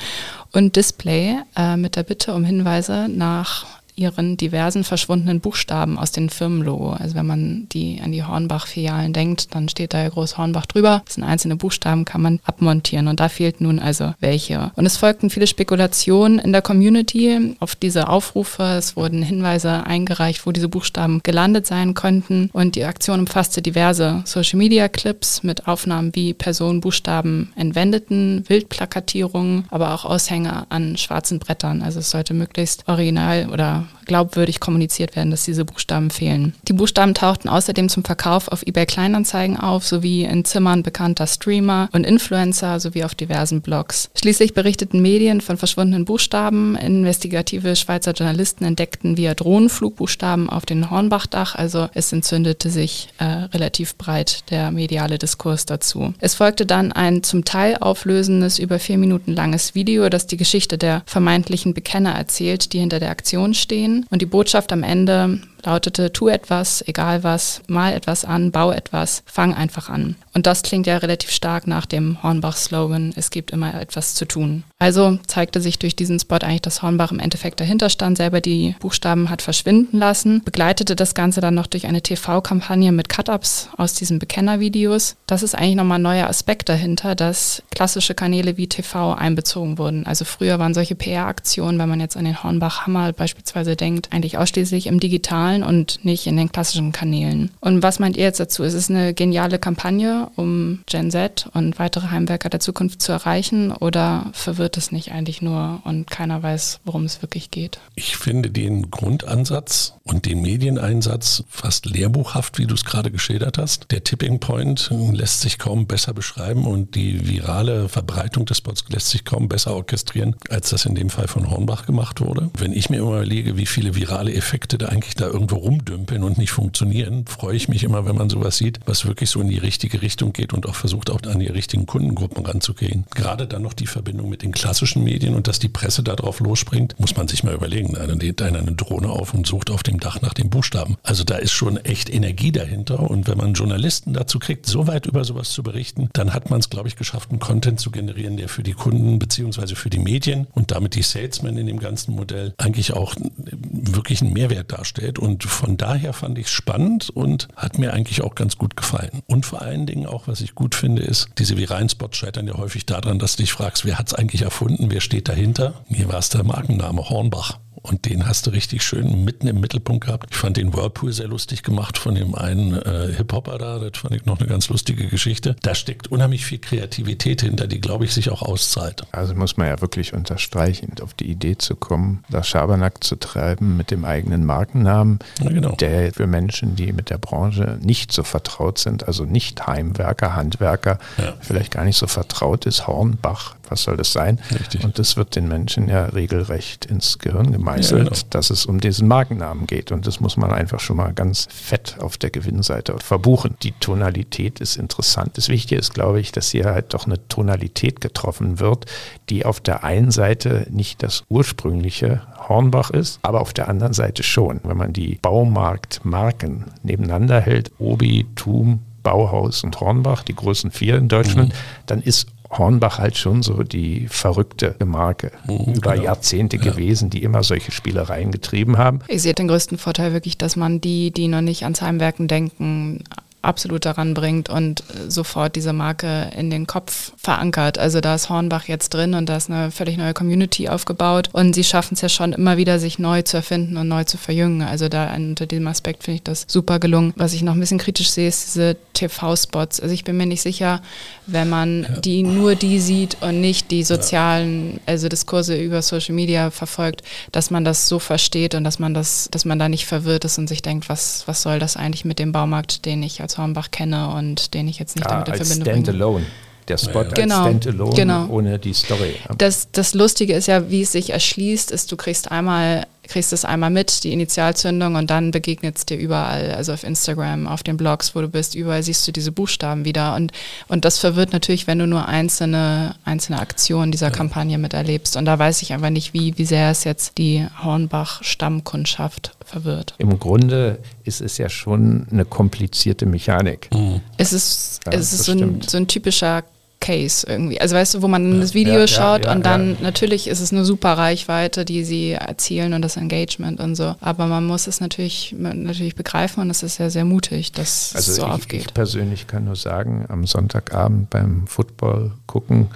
und 0.50 0.74
Display 0.74 1.36
äh, 1.56 1.76
mit 1.76 1.94
der 1.94 2.02
Bitte 2.02 2.34
um 2.34 2.42
Hinweise 2.42 3.06
nach 3.08 3.77
ihren 3.98 4.36
diversen 4.36 4.84
verschwundenen 4.84 5.40
Buchstaben 5.40 5.98
aus 5.98 6.12
dem 6.12 6.28
Firmenlogo. 6.28 6.90
Also 6.90 7.14
wenn 7.14 7.26
man 7.26 7.68
die 7.70 8.00
an 8.02 8.12
die 8.12 8.24
Hornbach-Filialen 8.24 9.12
denkt, 9.12 9.54
dann 9.54 9.68
steht 9.68 9.92
da 9.92 10.02
ja 10.02 10.08
groß 10.08 10.38
Hornbach 10.38 10.66
drüber. 10.66 11.02
Das 11.04 11.16
sind 11.16 11.24
einzelne 11.24 11.56
Buchstaben, 11.56 12.04
kann 12.04 12.22
man 12.22 12.40
abmontieren. 12.44 13.08
Und 13.08 13.20
da 13.20 13.28
fehlt 13.28 13.60
nun 13.60 13.78
also 13.78 14.14
welche. 14.20 14.70
Und 14.76 14.86
es 14.86 14.96
folgten 14.96 15.30
viele 15.30 15.46
Spekulationen 15.46 16.38
in 16.38 16.52
der 16.52 16.62
Community 16.62 17.56
auf 17.58 17.74
diese 17.74 18.08
Aufrufe. 18.08 18.62
Es 18.62 18.96
wurden 18.96 19.22
Hinweise 19.22 19.84
eingereicht, 19.84 20.46
wo 20.46 20.52
diese 20.52 20.68
Buchstaben 20.68 21.20
gelandet 21.22 21.66
sein 21.66 21.94
könnten. 21.94 22.50
Und 22.52 22.76
die 22.76 22.84
Aktion 22.84 23.20
umfasste 23.20 23.62
diverse 23.62 24.22
Social-Media-Clips 24.24 25.42
mit 25.42 25.66
Aufnahmen, 25.66 26.14
wie 26.14 26.34
Personen 26.34 26.80
Buchstaben 26.80 27.52
entwendeten, 27.56 28.44
Wildplakatierungen, 28.48 29.64
aber 29.70 29.92
auch 29.94 30.04
Aushänge 30.04 30.66
an 30.68 30.96
schwarzen 30.96 31.38
Brettern. 31.40 31.82
Also 31.82 31.98
es 31.98 32.10
sollte 32.10 32.34
möglichst 32.34 32.86
original 32.86 33.48
oder 33.50 33.87
glaubwürdig 34.08 34.58
kommuniziert 34.58 35.14
werden, 35.14 35.30
dass 35.30 35.44
diese 35.44 35.64
Buchstaben 35.64 36.10
fehlen. 36.10 36.54
Die 36.66 36.72
Buchstaben 36.72 37.14
tauchten 37.14 37.48
außerdem 37.48 37.88
zum 37.88 38.04
Verkauf 38.04 38.48
auf 38.48 38.66
eBay 38.66 38.86
Kleinanzeigen 38.86 39.56
auf, 39.56 39.86
sowie 39.86 40.24
in 40.24 40.44
Zimmern 40.44 40.82
bekannter 40.82 41.26
Streamer 41.26 41.88
und 41.92 42.04
Influencer 42.04 42.80
sowie 42.80 43.04
auf 43.04 43.14
diversen 43.14 43.60
Blogs. 43.60 44.10
Schließlich 44.16 44.54
berichteten 44.54 45.00
Medien 45.00 45.40
von 45.40 45.56
verschwundenen 45.56 46.04
Buchstaben. 46.04 46.74
Investigative 46.76 47.76
Schweizer 47.76 48.12
Journalisten 48.12 48.64
entdeckten 48.64 49.16
via 49.16 49.34
Drohnenflugbuchstaben 49.34 50.48
auf 50.50 50.66
den 50.66 50.90
Hornbachdach, 50.90 51.54
also 51.54 51.88
es 51.94 52.12
entzündete 52.12 52.70
sich 52.70 53.08
äh, 53.18 53.24
relativ 53.24 53.96
breit 53.96 54.50
der 54.50 54.70
mediale 54.70 55.18
Diskurs 55.18 55.66
dazu. 55.66 56.14
Es 56.18 56.34
folgte 56.34 56.64
dann 56.64 56.92
ein 56.92 57.22
zum 57.22 57.44
Teil 57.44 57.76
auflösendes, 57.76 58.58
über 58.58 58.78
vier 58.78 58.98
Minuten 58.98 59.34
langes 59.34 59.74
Video, 59.74 60.08
das 60.08 60.26
die 60.26 60.36
Geschichte 60.36 60.78
der 60.78 61.02
vermeintlichen 61.06 61.74
Bekenner 61.74 62.12
erzählt, 62.12 62.72
die 62.72 62.80
hinter 62.80 63.00
der 63.00 63.10
Aktion 63.10 63.54
stehen. 63.54 63.77
Und 64.10 64.22
die 64.22 64.26
Botschaft 64.26 64.72
am 64.72 64.82
Ende 64.82 65.40
lautete, 65.64 66.12
tu 66.12 66.28
etwas, 66.28 66.82
egal 66.86 67.24
was, 67.24 67.62
mal 67.66 67.92
etwas 67.92 68.24
an, 68.24 68.50
bau 68.50 68.70
etwas, 68.70 69.22
fang 69.26 69.54
einfach 69.54 69.88
an. 69.88 70.16
Und 70.38 70.46
das 70.46 70.62
klingt 70.62 70.86
ja 70.86 70.98
relativ 70.98 71.32
stark 71.32 71.66
nach 71.66 71.84
dem 71.84 72.22
Hornbach-Slogan, 72.22 73.12
es 73.16 73.30
gibt 73.30 73.50
immer 73.50 73.74
etwas 73.74 74.14
zu 74.14 74.24
tun. 74.24 74.62
Also 74.78 75.18
zeigte 75.26 75.60
sich 75.60 75.80
durch 75.80 75.96
diesen 75.96 76.20
Spot 76.20 76.36
eigentlich, 76.36 76.62
dass 76.62 76.80
Hornbach 76.80 77.10
im 77.10 77.18
Endeffekt 77.18 77.58
dahinter 77.58 77.90
stand, 77.90 78.18
selber 78.18 78.40
die 78.40 78.76
Buchstaben 78.78 79.30
hat 79.30 79.42
verschwinden 79.42 79.98
lassen, 79.98 80.44
begleitete 80.44 80.94
das 80.94 81.16
Ganze 81.16 81.40
dann 81.40 81.54
noch 81.54 81.66
durch 81.66 81.88
eine 81.88 82.02
TV-Kampagne 82.02 82.92
mit 82.92 83.08
Cut-Ups 83.08 83.70
aus 83.76 83.94
diesen 83.94 84.20
Bekennervideos. 84.20 85.16
Das 85.26 85.42
ist 85.42 85.56
eigentlich 85.56 85.74
nochmal 85.74 85.98
ein 85.98 86.02
neuer 86.02 86.28
Aspekt 86.28 86.68
dahinter, 86.68 87.16
dass 87.16 87.64
klassische 87.72 88.14
Kanäle 88.14 88.56
wie 88.56 88.68
TV 88.68 89.14
einbezogen 89.14 89.76
wurden. 89.76 90.06
Also 90.06 90.24
früher 90.24 90.60
waren 90.60 90.72
solche 90.72 90.94
PR-Aktionen, 90.94 91.80
wenn 91.80 91.88
man 91.88 91.98
jetzt 91.98 92.16
an 92.16 92.24
den 92.24 92.44
Hornbach-Hammer 92.44 93.12
beispielsweise 93.12 93.74
denkt, 93.74 94.12
eigentlich 94.12 94.38
ausschließlich 94.38 94.86
im 94.86 95.00
Digitalen 95.00 95.64
und 95.64 96.04
nicht 96.04 96.28
in 96.28 96.36
den 96.36 96.52
klassischen 96.52 96.92
Kanälen. 96.92 97.50
Und 97.58 97.82
was 97.82 97.98
meint 97.98 98.16
ihr 98.16 98.22
jetzt 98.22 98.38
dazu? 98.38 98.62
Ist 98.62 98.74
es 98.74 98.88
eine 98.88 99.12
geniale 99.12 99.58
Kampagne, 99.58 100.27
um 100.36 100.80
Gen 100.86 101.10
Z 101.10 101.48
und 101.54 101.78
weitere 101.78 102.08
Heimwerker 102.08 102.48
der 102.48 102.60
Zukunft 102.60 103.02
zu 103.02 103.12
erreichen 103.12 103.72
oder 103.72 104.30
verwirrt 104.32 104.76
es 104.76 104.92
nicht 104.92 105.12
eigentlich 105.12 105.42
nur 105.42 105.80
und 105.84 106.10
keiner 106.10 106.42
weiß, 106.42 106.80
worum 106.84 107.04
es 107.04 107.22
wirklich 107.22 107.50
geht? 107.50 107.80
Ich 107.94 108.16
finde 108.16 108.50
den 108.50 108.90
Grundansatz 108.90 109.94
und 110.04 110.26
den 110.26 110.40
Medieneinsatz 110.40 111.44
fast 111.48 111.86
lehrbuchhaft, 111.86 112.58
wie 112.58 112.66
du 112.66 112.74
es 112.74 112.84
gerade 112.84 113.10
geschildert 113.10 113.58
hast. 113.58 113.90
Der 113.90 114.04
Tipping 114.04 114.40
Point 114.40 114.90
lässt 115.12 115.40
sich 115.40 115.58
kaum 115.58 115.86
besser 115.86 116.14
beschreiben 116.14 116.66
und 116.66 116.94
die 116.94 117.28
virale 117.28 117.88
Verbreitung 117.88 118.46
des 118.46 118.58
Spots 118.58 118.84
lässt 118.88 119.10
sich 119.10 119.24
kaum 119.24 119.48
besser 119.48 119.74
orchestrieren, 119.74 120.36
als 120.48 120.70
das 120.70 120.86
in 120.86 120.94
dem 120.94 121.10
Fall 121.10 121.28
von 121.28 121.50
Hornbach 121.50 121.86
gemacht 121.86 122.20
wurde. 122.20 122.50
Wenn 122.56 122.72
ich 122.72 122.90
mir 122.90 122.98
immer 122.98 123.16
überlege, 123.16 123.56
wie 123.56 123.66
viele 123.66 123.94
virale 123.94 124.32
Effekte 124.32 124.78
da 124.78 124.86
eigentlich 124.86 125.14
da 125.14 125.26
irgendwo 125.26 125.56
rumdümpeln 125.56 126.22
und 126.22 126.38
nicht 126.38 126.52
funktionieren, 126.52 127.26
freue 127.26 127.56
ich 127.56 127.68
mich 127.68 127.84
immer, 127.84 128.06
wenn 128.06 128.16
man 128.16 128.30
sowas 128.30 128.56
sieht, 128.56 128.80
was 128.86 129.04
wirklich 129.06 129.30
so 129.30 129.40
in 129.40 129.48
die 129.48 129.58
richtige 129.58 130.02
Richtung 130.08 130.32
geht 130.32 130.54
und 130.54 130.66
auch 130.66 130.74
versucht, 130.74 131.10
auch 131.10 131.22
an 131.24 131.38
die 131.38 131.48
richtigen 131.48 131.84
Kundengruppen 131.84 132.46
ranzugehen. 132.46 133.04
Gerade 133.14 133.46
dann 133.46 133.60
noch 133.60 133.74
die 133.74 133.86
Verbindung 133.86 134.30
mit 134.30 134.40
den 134.40 134.52
klassischen 134.52 135.04
Medien 135.04 135.34
und 135.34 135.48
dass 135.48 135.58
die 135.58 135.68
Presse 135.68 136.02
darauf 136.02 136.40
losspringt, 136.40 136.98
muss 136.98 137.14
man 137.14 137.28
sich 137.28 137.44
mal 137.44 137.52
überlegen. 137.52 137.94
Einer 137.94 138.14
lädt 138.14 138.40
eine 138.40 138.62
Drohne 138.72 139.10
auf 139.10 139.34
und 139.34 139.46
sucht 139.46 139.70
auf 139.70 139.82
dem 139.82 140.00
Dach 140.00 140.22
nach 140.22 140.32
den 140.32 140.48
Buchstaben. 140.48 140.96
Also 141.02 141.24
da 141.24 141.36
ist 141.36 141.52
schon 141.52 141.76
echt 141.76 142.08
Energie 142.08 142.52
dahinter 142.52 143.10
und 143.10 143.28
wenn 143.28 143.36
man 143.36 143.52
Journalisten 143.52 144.14
dazu 144.14 144.38
kriegt, 144.38 144.64
so 144.64 144.86
weit 144.86 145.04
über 145.04 145.24
sowas 145.24 145.50
zu 145.50 145.62
berichten, 145.62 146.08
dann 146.14 146.32
hat 146.32 146.48
man 146.48 146.60
es, 146.60 146.70
glaube 146.70 146.88
ich, 146.88 146.96
geschafft, 146.96 147.30
einen 147.30 147.38
Content 147.38 147.78
zu 147.78 147.90
generieren, 147.90 148.38
der 148.38 148.48
für 148.48 148.62
die 148.62 148.72
Kunden 148.72 149.18
beziehungsweise 149.18 149.76
für 149.76 149.90
die 149.90 149.98
Medien 149.98 150.46
und 150.54 150.70
damit 150.70 150.94
die 150.94 151.02
Salesmen 151.02 151.58
in 151.58 151.66
dem 151.66 151.80
ganzen 151.80 152.14
Modell 152.14 152.54
eigentlich 152.56 152.94
auch 152.94 153.14
wirklich 153.36 154.22
einen 154.22 154.32
Mehrwert 154.32 154.72
darstellt. 154.72 155.18
Und 155.18 155.44
von 155.44 155.76
daher 155.76 156.14
fand 156.14 156.38
ich 156.38 156.46
es 156.46 156.52
spannend 156.52 157.10
und 157.10 157.48
hat 157.56 157.78
mir 157.78 157.92
eigentlich 157.92 158.22
auch 158.22 158.34
ganz 158.34 158.56
gut 158.56 158.74
gefallen. 158.74 159.22
Und 159.26 159.44
vor 159.44 159.60
allen 159.60 159.84
Dingen 159.84 159.97
auch, 160.06 160.28
was 160.28 160.40
ich 160.40 160.54
gut 160.54 160.74
finde, 160.74 161.02
ist, 161.02 161.28
diese 161.38 161.56
viralen 161.56 161.88
Spots 161.88 162.16
scheitern 162.16 162.46
ja 162.46 162.56
häufig 162.56 162.86
daran, 162.86 163.18
dass 163.18 163.36
du 163.36 163.42
dich 163.42 163.52
fragst, 163.52 163.84
wer 163.84 163.98
hat 163.98 164.08
es 164.08 164.14
eigentlich 164.14 164.42
erfunden, 164.42 164.90
wer 164.90 165.00
steht 165.00 165.28
dahinter? 165.28 165.74
Mir 165.88 166.08
war 166.08 166.18
es 166.18 166.28
der 166.28 166.44
Markenname 166.44 167.08
Hornbach. 167.08 167.58
Und 167.88 168.04
den 168.04 168.26
hast 168.26 168.46
du 168.46 168.50
richtig 168.50 168.82
schön 168.82 169.24
mitten 169.24 169.46
im 169.46 169.60
Mittelpunkt 169.60 170.06
gehabt. 170.06 170.28
Ich 170.30 170.36
fand 170.36 170.58
den 170.58 170.74
Whirlpool 170.74 171.12
sehr 171.12 171.28
lustig 171.28 171.62
gemacht 171.62 171.96
von 171.96 172.14
dem 172.14 172.34
einen 172.34 172.74
äh, 172.74 173.14
Hip-Hopper 173.16 173.56
da. 173.56 173.78
Das 173.78 173.98
fand 173.98 174.14
ich 174.14 174.26
noch 174.26 174.38
eine 174.38 174.48
ganz 174.48 174.68
lustige 174.68 175.06
Geschichte. 175.06 175.56
Da 175.62 175.74
steckt 175.74 176.08
unheimlich 176.08 176.44
viel 176.44 176.58
Kreativität 176.58 177.40
hinter, 177.40 177.66
die, 177.66 177.80
glaube 177.80 178.04
ich, 178.04 178.12
sich 178.12 178.30
auch 178.30 178.42
auszahlt. 178.42 179.04
Also 179.12 179.34
muss 179.34 179.56
man 179.56 179.68
ja 179.68 179.80
wirklich 179.80 180.12
unterstreichen, 180.12 180.92
auf 181.02 181.14
die 181.14 181.30
Idee 181.30 181.56
zu 181.56 181.76
kommen, 181.76 182.24
das 182.28 182.46
Schabernack 182.46 183.02
zu 183.02 183.16
treiben 183.16 183.76
mit 183.78 183.90
dem 183.90 184.04
eigenen 184.04 184.44
Markennamen, 184.44 185.18
ja, 185.42 185.48
genau. 185.48 185.72
der 185.76 186.12
für 186.12 186.26
Menschen, 186.26 186.76
die 186.76 186.92
mit 186.92 187.08
der 187.08 187.18
Branche 187.18 187.78
nicht 187.80 188.12
so 188.12 188.22
vertraut 188.22 188.78
sind, 188.78 189.06
also 189.06 189.24
nicht 189.24 189.66
Heimwerker, 189.66 190.36
Handwerker, 190.36 190.98
ja. 191.16 191.34
vielleicht 191.40 191.72
gar 191.72 191.84
nicht 191.84 191.96
so 191.96 192.06
vertraut 192.06 192.66
ist, 192.66 192.86
Hornbach, 192.86 193.56
was 193.68 193.82
soll 193.82 193.96
das 193.96 194.12
sein? 194.12 194.40
Richtig. 194.58 194.84
Und 194.84 194.98
das 194.98 195.16
wird 195.16 195.36
den 195.36 195.48
Menschen 195.48 195.88
ja 195.88 196.06
regelrecht 196.06 196.86
ins 196.86 197.18
Gehirn 197.18 197.52
gemeißelt, 197.52 197.77
ja, 197.80 197.98
genau. 197.98 198.10
dass 198.30 198.50
es 198.50 198.66
um 198.66 198.80
diesen 198.80 199.08
Markennamen 199.08 199.66
geht. 199.66 199.92
Und 199.92 200.06
das 200.06 200.20
muss 200.20 200.36
man 200.36 200.52
einfach 200.52 200.80
schon 200.80 200.96
mal 200.96 201.12
ganz 201.12 201.48
fett 201.50 201.96
auf 202.00 202.16
der 202.16 202.30
Gewinnseite 202.30 202.96
verbuchen. 202.98 203.56
Die 203.62 203.72
Tonalität 203.72 204.60
ist 204.60 204.76
interessant. 204.76 205.36
Das 205.36 205.48
Wichtige 205.48 205.80
ist, 205.80 205.94
glaube 205.94 206.20
ich, 206.20 206.32
dass 206.32 206.50
hier 206.50 206.66
halt 206.66 206.94
doch 206.94 207.06
eine 207.06 207.26
Tonalität 207.28 208.00
getroffen 208.00 208.60
wird, 208.60 208.86
die 209.28 209.44
auf 209.44 209.60
der 209.60 209.84
einen 209.84 210.10
Seite 210.10 210.66
nicht 210.70 211.02
das 211.02 211.24
ursprüngliche 211.28 212.22
Hornbach 212.48 212.90
ist, 212.90 213.18
aber 213.22 213.40
auf 213.40 213.52
der 213.52 213.68
anderen 213.68 213.92
Seite 213.92 214.22
schon. 214.22 214.60
Wenn 214.64 214.76
man 214.76 214.92
die 214.92 215.18
Baumarktmarken 215.20 216.64
nebeneinander 216.82 217.40
hält, 217.40 217.72
Obi, 217.78 218.26
Tum, 218.34 218.80
Bauhaus 219.02 219.64
und 219.64 219.80
Hornbach, 219.80 220.22
die 220.22 220.34
großen 220.34 220.70
vier 220.70 220.96
in 220.96 221.08
Deutschland, 221.08 221.50
mhm. 221.50 221.56
dann 221.86 222.02
ist 222.02 222.28
Hornbach 222.50 222.98
halt 222.98 223.16
schon 223.18 223.42
so 223.42 223.62
die 223.62 224.08
verrückte 224.08 224.74
Marke 224.84 225.32
mhm, 225.46 225.74
über 225.74 225.92
genau. 225.92 226.04
Jahrzehnte 226.04 226.56
ja. 226.56 226.62
gewesen, 226.62 227.10
die 227.10 227.22
immer 227.22 227.42
solche 227.42 227.72
Spielereien 227.72 228.30
getrieben 228.30 228.78
haben. 228.78 229.00
Ich 229.08 229.22
sehe 229.22 229.34
den 229.34 229.48
größten 229.48 229.78
Vorteil 229.78 230.12
wirklich, 230.12 230.38
dass 230.38 230.56
man 230.56 230.80
die, 230.80 231.10
die 231.10 231.28
noch 231.28 231.42
nicht 231.42 231.64
ans 231.64 231.82
Heimwerken 231.82 232.28
denken, 232.28 233.04
absolut 233.48 233.86
daran 233.86 234.12
bringt 234.12 234.50
und 234.50 234.84
sofort 235.08 235.56
diese 235.56 235.72
Marke 235.72 236.30
in 236.36 236.50
den 236.50 236.66
Kopf 236.66 237.12
verankert. 237.16 237.78
Also 237.78 238.00
da 238.00 238.14
ist 238.14 238.28
Hornbach 238.28 238.68
jetzt 238.68 238.90
drin 238.90 239.14
und 239.14 239.28
da 239.28 239.38
ist 239.38 239.50
eine 239.50 239.70
völlig 239.70 239.96
neue 239.96 240.12
Community 240.12 240.68
aufgebaut 240.68 241.30
und 241.32 241.54
sie 241.54 241.64
schaffen 241.64 241.94
es 241.94 242.02
ja 242.02 242.10
schon 242.10 242.34
immer 242.34 242.58
wieder, 242.58 242.78
sich 242.78 242.98
neu 242.98 243.22
zu 243.22 243.38
erfinden 243.38 243.78
und 243.78 243.88
neu 243.88 244.04
zu 244.04 244.18
verjüngen. 244.18 244.62
Also 244.62 244.88
da 244.88 245.14
unter 245.14 245.46
diesem 245.46 245.66
Aspekt 245.66 246.04
finde 246.04 246.16
ich 246.16 246.22
das 246.24 246.44
super 246.46 246.78
gelungen. 246.78 247.14
Was 247.16 247.32
ich 247.32 247.42
noch 247.42 247.54
ein 247.54 247.60
bisschen 247.60 247.78
kritisch 247.78 248.10
sehe, 248.10 248.28
ist 248.28 248.48
diese 248.48 248.76
TV-Spots. 248.92 249.80
Also 249.80 249.94
ich 249.94 250.04
bin 250.04 250.18
mir 250.18 250.26
nicht 250.26 250.42
sicher, 250.42 250.82
wenn 251.26 251.48
man 251.48 251.84
ja. 251.84 252.00
die 252.00 252.22
nur 252.22 252.54
die 252.54 252.80
sieht 252.80 253.16
und 253.22 253.40
nicht 253.40 253.70
die 253.70 253.82
sozialen, 253.82 254.80
also 254.84 255.08
Diskurse 255.08 255.56
über 255.56 255.80
Social 255.80 256.14
Media 256.14 256.50
verfolgt, 256.50 257.02
dass 257.32 257.50
man 257.50 257.64
das 257.64 257.88
so 257.88 257.98
versteht 257.98 258.54
und 258.54 258.64
dass 258.64 258.78
man 258.78 258.92
das, 258.92 259.28
dass 259.30 259.46
man 259.46 259.58
da 259.58 259.70
nicht 259.70 259.86
verwirrt 259.86 260.26
ist 260.26 260.36
und 260.36 260.48
sich 260.48 260.60
denkt, 260.60 260.88
was, 260.90 261.22
was 261.26 261.40
soll 261.40 261.58
das 261.58 261.76
eigentlich 261.76 262.04
mit 262.04 262.18
dem 262.18 262.32
Baumarkt, 262.32 262.84
den 262.84 263.02
ich 263.02 263.22
als 263.22 263.37
Hornbach 263.38 263.70
kenne 263.70 264.10
und 264.14 264.54
den 264.54 264.68
ich 264.68 264.78
jetzt 264.78 264.96
nicht 264.96 265.04
ja, 265.04 265.22
damit 265.22 265.28
in 265.28 265.34
Verbindung 265.46 265.64
bringe. 265.64 265.84
Standalone 265.84 266.26
der 266.68 266.78
Spot 266.78 267.02
ja. 267.02 267.08
Genau, 267.08 267.44
als 267.44 267.48
Standalone 267.48 267.94
genau. 267.94 268.26
ohne 268.28 268.58
die 268.58 268.74
Story. 268.74 269.14
Das, 269.36 269.68
das 269.72 269.94
Lustige 269.94 270.34
ist 270.34 270.46
ja, 270.46 270.70
wie 270.70 270.82
es 270.82 270.92
sich 270.92 271.10
erschließt, 271.10 271.70
ist, 271.70 271.90
du 271.90 271.96
kriegst 271.96 272.30
einmal 272.30 272.86
kriegst 273.08 273.32
es 273.32 273.44
einmal 273.44 273.70
mit, 273.70 274.04
die 274.04 274.12
Initialzündung, 274.12 274.94
und 274.94 275.10
dann 275.10 275.30
begegnet 275.30 275.78
es 275.78 275.86
dir 275.86 275.96
überall, 275.96 276.52
also 276.52 276.72
auf 276.72 276.84
Instagram, 276.84 277.46
auf 277.46 277.62
den 277.62 277.76
Blogs, 277.76 278.14
wo 278.14 278.20
du 278.20 278.28
bist, 278.28 278.54
überall 278.54 278.82
siehst 278.82 279.06
du 279.08 279.12
diese 279.12 279.32
Buchstaben 279.32 279.84
wieder. 279.84 280.14
Und, 280.14 280.32
und 280.68 280.84
das 280.84 280.98
verwirrt 280.98 281.32
natürlich, 281.32 281.66
wenn 281.66 281.78
du 281.78 281.86
nur 281.86 282.06
einzelne, 282.06 282.94
einzelne 283.04 283.40
Aktionen 283.40 283.90
dieser 283.92 284.08
ja. 284.08 284.12
Kampagne 284.12 284.58
miterlebst. 284.58 285.16
Und 285.16 285.24
da 285.24 285.38
weiß 285.38 285.62
ich 285.62 285.72
einfach 285.72 285.90
nicht, 285.90 286.14
wie, 286.14 286.36
wie 286.38 286.44
sehr 286.44 286.70
es 286.70 286.84
jetzt 286.84 287.18
die 287.18 287.46
Hornbach-Stammkundschaft 287.62 289.36
verwirrt. 289.44 289.94
Im 289.98 290.18
Grunde 290.18 290.78
ist 291.04 291.20
es 291.20 291.38
ja 291.38 291.48
schon 291.48 292.06
eine 292.10 292.24
komplizierte 292.24 293.06
Mechanik. 293.06 293.68
Mhm. 293.72 294.00
Es 294.18 294.32
ist, 294.32 294.80
ja, 294.86 294.92
es 294.92 295.12
ist 295.12 295.24
so 295.24 295.32
ein, 295.32 295.62
so 295.62 295.78
ein 295.78 295.88
typischer 295.88 296.44
Case 296.80 297.26
irgendwie. 297.28 297.60
Also 297.60 297.76
weißt 297.76 297.94
du, 297.94 298.02
wo 298.02 298.08
man 298.08 298.34
ja, 298.34 298.40
das 298.40 298.54
Video 298.54 298.80
ja, 298.80 298.86
schaut 298.86 299.24
ja, 299.24 299.32
und 299.32 299.44
dann 299.44 299.76
natürlich 299.80 300.28
ist 300.28 300.40
es 300.40 300.52
eine 300.52 300.64
super 300.64 300.92
Reichweite, 300.92 301.64
die 301.64 301.84
sie 301.84 302.12
erzielen 302.12 302.72
und 302.72 302.82
das 302.82 302.96
Engagement 302.96 303.60
und 303.60 303.74
so. 303.74 303.94
Aber 304.00 304.26
man 304.26 304.46
muss 304.46 304.66
es 304.66 304.80
natürlich, 304.80 305.34
natürlich 305.36 305.96
begreifen 305.96 306.40
und 306.42 306.50
es 306.50 306.62
ist 306.62 306.78
ja 306.78 306.90
sehr 306.90 307.04
mutig, 307.04 307.52
dass 307.52 307.92
also 307.94 308.10
es 308.10 308.16
so 308.16 308.22
ich, 308.26 308.28
aufgeht. 308.28 308.60
Ich 308.60 308.74
persönlich 308.74 309.26
kann 309.26 309.44
nur 309.44 309.56
sagen, 309.56 310.06
am 310.08 310.26
Sonntagabend 310.26 311.10
beim 311.10 311.46
Football 311.46 312.12
gucken, 312.26 312.68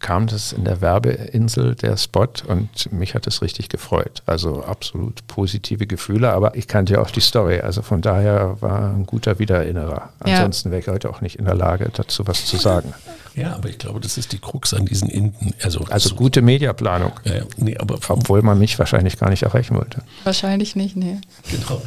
kam 0.00 0.26
das 0.26 0.52
in 0.52 0.64
der 0.64 0.80
Werbeinsel, 0.80 1.74
der 1.74 1.96
Spot, 1.96 2.28
und 2.48 2.92
mich 2.92 3.14
hat 3.14 3.26
es 3.26 3.42
richtig 3.42 3.68
gefreut. 3.68 4.22
Also 4.26 4.62
absolut 4.62 5.26
positive 5.26 5.86
Gefühle, 5.86 6.32
aber 6.32 6.56
ich 6.56 6.68
kannte 6.68 6.94
ja 6.94 7.02
auch 7.02 7.10
die 7.10 7.20
Story. 7.20 7.60
Also 7.60 7.82
von 7.82 8.02
daher 8.02 8.56
war 8.60 8.90
ein 8.90 9.06
guter 9.06 9.38
Wiedererinnerer. 9.38 10.10
Ansonsten 10.20 10.70
wäre 10.70 10.80
ich 10.80 10.88
heute 10.88 11.10
auch 11.10 11.20
nicht 11.20 11.38
in 11.38 11.44
der 11.44 11.54
Lage, 11.54 11.90
dazu 11.92 12.26
was 12.26 12.46
zu 12.46 12.56
sagen. 12.56 12.94
Ja, 13.36 13.52
aber 13.52 13.68
ich 13.68 13.76
glaube, 13.76 14.00
das 14.00 14.16
ist 14.16 14.32
die 14.32 14.38
Krux 14.38 14.72
an 14.72 14.86
diesen 14.86 15.10
Inden. 15.10 15.52
Also, 15.62 15.84
also 15.90 16.08
so 16.08 16.14
gute 16.14 16.40
Mediaplanung. 16.40 17.12
Ja, 17.24 17.42
nee, 17.58 17.76
aber 17.76 17.98
Obwohl 18.08 18.40
man 18.40 18.58
mich 18.58 18.78
wahrscheinlich 18.78 19.18
gar 19.18 19.28
nicht 19.28 19.42
erreichen 19.42 19.76
wollte. 19.76 20.00
Wahrscheinlich 20.24 20.74
nicht, 20.74 20.96
nee. 20.96 21.18
Genau 21.50 21.82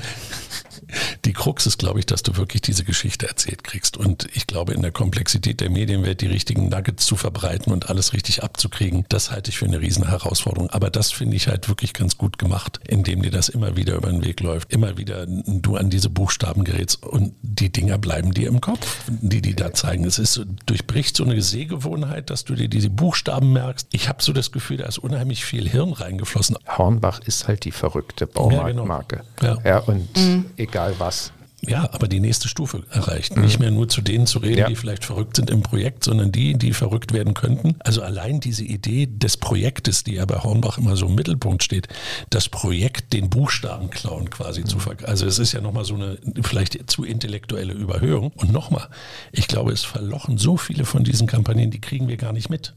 die 1.26 1.34
Krux 1.34 1.66
ist, 1.66 1.78
glaube 1.78 2.00
ich, 2.00 2.06
dass 2.06 2.24
du 2.24 2.38
wirklich 2.38 2.62
diese 2.62 2.84
Geschichte 2.84 3.28
erzählt 3.28 3.64
kriegst. 3.64 3.98
Und 3.98 4.28
ich 4.34 4.48
glaube, 4.48 4.74
in 4.74 4.82
der 4.82 4.92
Komplexität 4.92 5.60
der 5.62 5.70
Medienwelt 5.70 6.22
die 6.22 6.28
richtigen 6.28 6.70
Nuggets 6.70 7.06
zu 7.06 7.16
verbreiten 7.16 7.72
und 7.72 7.90
alles 7.90 8.14
richtig 8.14 8.44
abzukriegen, 8.44 9.06
das 9.10 9.32
halte 9.32 9.50
ich 9.50 9.58
für 9.58 9.66
eine 9.66 9.82
riesen 9.82 10.08
Herausforderung. 10.08 10.70
Aber 10.70 10.90
das 10.90 11.12
finde 11.12 11.36
ich 11.36 11.48
halt 11.48 11.70
wirklich 11.70 11.94
ganz 11.94 12.18
gut 12.18 12.38
gemacht, 12.38 12.80
indem 12.88 13.22
dir 13.22 13.32
das 13.32 13.50
immer 13.50 13.76
wieder 13.76 13.96
über 13.96 14.10
den 14.10 14.24
Weg 14.24 14.40
läuft. 14.42 14.72
Immer 14.72 14.98
wieder 14.98 15.26
du 15.28 15.76
an 15.76 15.90
diese 15.90 16.10
Buchstaben 16.10 16.64
gerätst 16.64 17.04
und 17.04 17.34
die 17.42 17.72
Dinger 17.72 17.98
bleiben 17.98 18.34
dir 18.34 18.48
im 18.48 18.62
Kopf, 18.62 19.04
die 19.08 19.42
die 19.42 19.56
da 19.56 19.74
zeigen. 19.74 20.06
Es 20.06 20.20
ist 20.20 20.34
so, 20.34 20.44
durchbricht 20.66 21.16
so 21.16 21.24
eine 21.24 21.42
Sehgewohnheit, 21.42 22.30
dass 22.30 22.46
du 22.46 22.56
dir 22.56 22.68
diese 22.68 22.90
Buchstaben 22.90 23.54
merkst. 23.54 23.88
Ich 23.92 24.10
habe 24.10 24.24
so 24.24 24.34
das 24.34 24.52
Gefühl, 24.52 24.78
da 24.78 24.86
ist 24.86 24.98
unheimlich 24.98 25.46
viel 25.46 25.70
Hirn 25.70 25.94
reingeflossen. 25.94 26.58
Hornbach 26.68 27.20
ist 27.26 27.48
halt 27.48 27.66
die 27.66 27.72
verrückte 27.72 28.28
Baumarktmarke. 28.28 29.18
Ja, 29.18 29.54
genau. 29.54 29.62
ja. 29.62 29.70
ja, 29.70 29.78
und 29.80 30.18
mhm. 30.18 30.46
egal 30.58 30.79
was, 30.98 31.32
ja, 31.62 31.90
aber 31.92 32.08
die 32.08 32.20
nächste 32.20 32.48
Stufe 32.48 32.84
erreicht. 32.90 33.36
Mhm. 33.36 33.44
Nicht 33.44 33.60
mehr 33.60 33.72
nur 33.72 33.90
zu 33.90 34.02
denen 34.02 34.28
zu 34.28 34.40
reden, 34.40 34.60
ja. 34.60 34.68
die 34.68 34.76
vielleicht 34.76 35.04
verrückt 35.04 35.36
sind 35.36 35.50
im 35.50 35.62
Projekt, 35.62 36.06
sondern 36.06 36.32
die, 36.32 36.58
die 36.58 36.74
verrückt 36.74 37.12
werden 37.12 37.34
könnten. 37.34 37.76
Also 37.80 38.02
allein 38.02 38.40
diese 38.40 38.64
Idee 38.64 39.08
des 39.08 39.36
Projektes, 39.36 40.04
die 40.04 40.16
ja 40.16 40.26
bei 40.26 40.38
Hornbach 40.38 40.78
immer 40.78 40.96
so 40.96 41.08
im 41.08 41.16
Mittelpunkt 41.16 41.64
steht, 41.64 41.88
das 42.30 42.48
Projekt 42.48 43.12
den 43.12 43.30
Buchstaben 43.30 43.90
klauen 43.90 44.30
quasi 44.30 44.62
mhm. 44.62 44.68
zu 44.68 44.80
ver 44.80 44.96
Also 45.04 45.26
es 45.26 45.38
ist 45.38 45.52
ja 45.52 45.60
nochmal 45.60 45.86
so 45.86 45.96
eine 45.96 46.18
vielleicht 46.42 46.90
zu 46.90 47.04
intellektuelle 47.04 47.74
Überhöhung. 47.74 48.32
Und 48.36 48.52
nochmal, 48.52 48.88
ich 49.32 49.48
glaube, 49.48 49.74
es 49.74 49.84
verlochen 49.84 50.38
so 50.38 50.56
viele 50.56 50.86
von 50.86 51.04
diesen 51.04 51.28
Kampagnen, 51.28 51.72
die 51.72 51.82
kriegen 51.82 52.08
wir 52.08 52.18
gar 52.18 52.32
nicht 52.32 52.50
mit. 52.50 52.74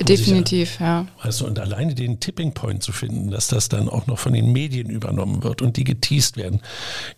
Definitiv, 0.00 0.80
ja, 0.80 1.06
du, 1.22 1.46
und 1.46 1.58
alleine 1.58 1.94
den 1.94 2.20
Tipping 2.20 2.52
Point 2.52 2.82
zu 2.82 2.92
finden, 2.92 3.30
dass 3.30 3.48
das 3.48 3.68
dann 3.68 3.88
auch 3.88 4.06
noch 4.06 4.18
von 4.18 4.32
den 4.32 4.52
Medien 4.52 4.88
übernommen 4.88 5.42
wird 5.42 5.62
und 5.62 5.76
die 5.76 5.84
geteased 5.84 6.36
werden. 6.36 6.60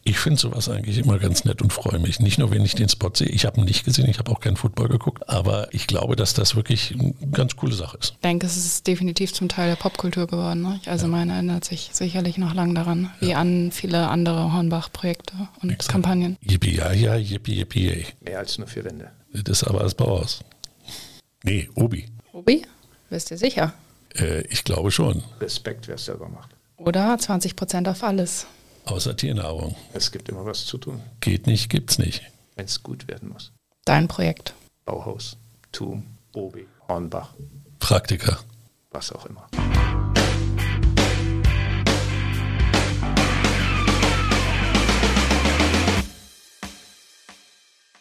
Ich 0.05 0.19
finde 0.19 0.41
sowas 0.41 0.69
eigentlich 0.69 0.99
immer 0.99 1.19
ganz 1.19 1.45
nett 1.45 1.63
und 1.63 1.73
freue 1.73 1.99
mich. 1.99 2.19
Nicht 2.21 2.39
nur, 2.39 2.51
wenn 2.51 2.65
ich 2.65 2.75
den 2.75 2.89
Spot 2.89 3.11
sehe. 3.15 3.29
Ich 3.29 3.45
habe 3.47 3.61
ihn 3.61 3.67
nicht 3.67 3.85
gesehen, 3.85 4.09
ich 4.09 4.19
habe 4.19 4.31
auch 4.31 4.41
keinen 4.41 4.57
Football 4.57 4.89
geguckt, 4.89 5.29
aber 5.29 5.73
ich 5.73 5.87
glaube, 5.87 6.17
dass 6.17 6.35
das 6.35 6.57
wirklich 6.57 6.95
eine 6.99 7.15
ganz 7.31 7.57
coole 7.57 7.75
Sache 7.75 7.99
ist. 7.99 8.15
Ich 8.15 8.21
denke, 8.21 8.47
es 8.47 8.57
ist 8.57 8.87
definitiv 8.87 9.33
zum 9.33 9.49
Teil 9.49 9.69
der 9.69 9.77
Popkultur 9.77 10.27
geworden. 10.27 10.63
Ne? 10.63 10.81
Also 10.87 11.07
ja. 11.07 11.11
meine 11.13 11.35
erinnert 11.35 11.65
sich 11.65 11.91
sicherlich 11.93 12.39
noch 12.39 12.55
lang 12.55 12.75
daran, 12.75 13.11
wie 13.21 13.31
ja. 13.31 13.39
an 13.39 13.71
viele 13.71 14.09
andere 14.09 14.53
Hornbach-Projekte 14.53 15.35
und 15.63 15.71
Exakt. 15.71 15.93
Kampagnen. 15.93 16.37
Yippie, 16.41 16.77
ja, 16.77 16.93
ja, 16.93 17.17
yippie, 17.17 17.55
yippie, 17.55 17.87
yay. 17.87 18.07
Mehr 18.25 18.39
als 18.39 18.59
nur 18.59 18.67
vier 18.67 18.85
Wände. 18.85 19.11
Das 19.33 19.63
ist 19.63 19.65
aber 19.65 19.83
als 19.83 19.95
Bauhaus. 19.95 20.41
Nee, 21.45 21.69
Obi. 21.75 22.07
Obi? 22.33 22.65
Bist 23.11 23.31
du 23.31 23.37
sicher? 23.37 23.75
Äh, 24.15 24.41
ich 24.47 24.65
glaube 24.65 24.91
schon. 24.91 25.23
Respekt, 25.41 25.87
wer 25.87 25.97
es 25.97 26.07
selber 26.07 26.29
macht. 26.31 26.51
Oder 26.79 27.17
20 27.19 27.57
Prozent 27.57 27.87
auf 27.89 28.03
alles. 28.03 28.47
Außer 28.87 29.15
Tiernahrung. 29.15 29.77
Es 29.93 30.11
gibt 30.11 30.31
immer 30.31 30.47
was 30.47 30.65
zu 30.65 30.79
tun. 30.79 31.01
Geht 31.21 31.47
nicht, 31.47 31.69
gibt's 31.69 31.99
nicht. 31.99 32.23
Wenn 32.57 32.65
es 32.65 32.83
gut 32.83 33.07
werden 33.07 33.29
muss. 33.29 33.53
Dein 33.85 34.09
Projekt. 34.09 34.55
Bauhaus, 34.87 35.37
Tum, 35.73 36.07
Obi, 36.33 36.67
Hornbach. 36.89 37.35
Praktiker. 37.79 38.39
Was 38.93 39.13
auch 39.13 39.27
immer. 39.27 39.47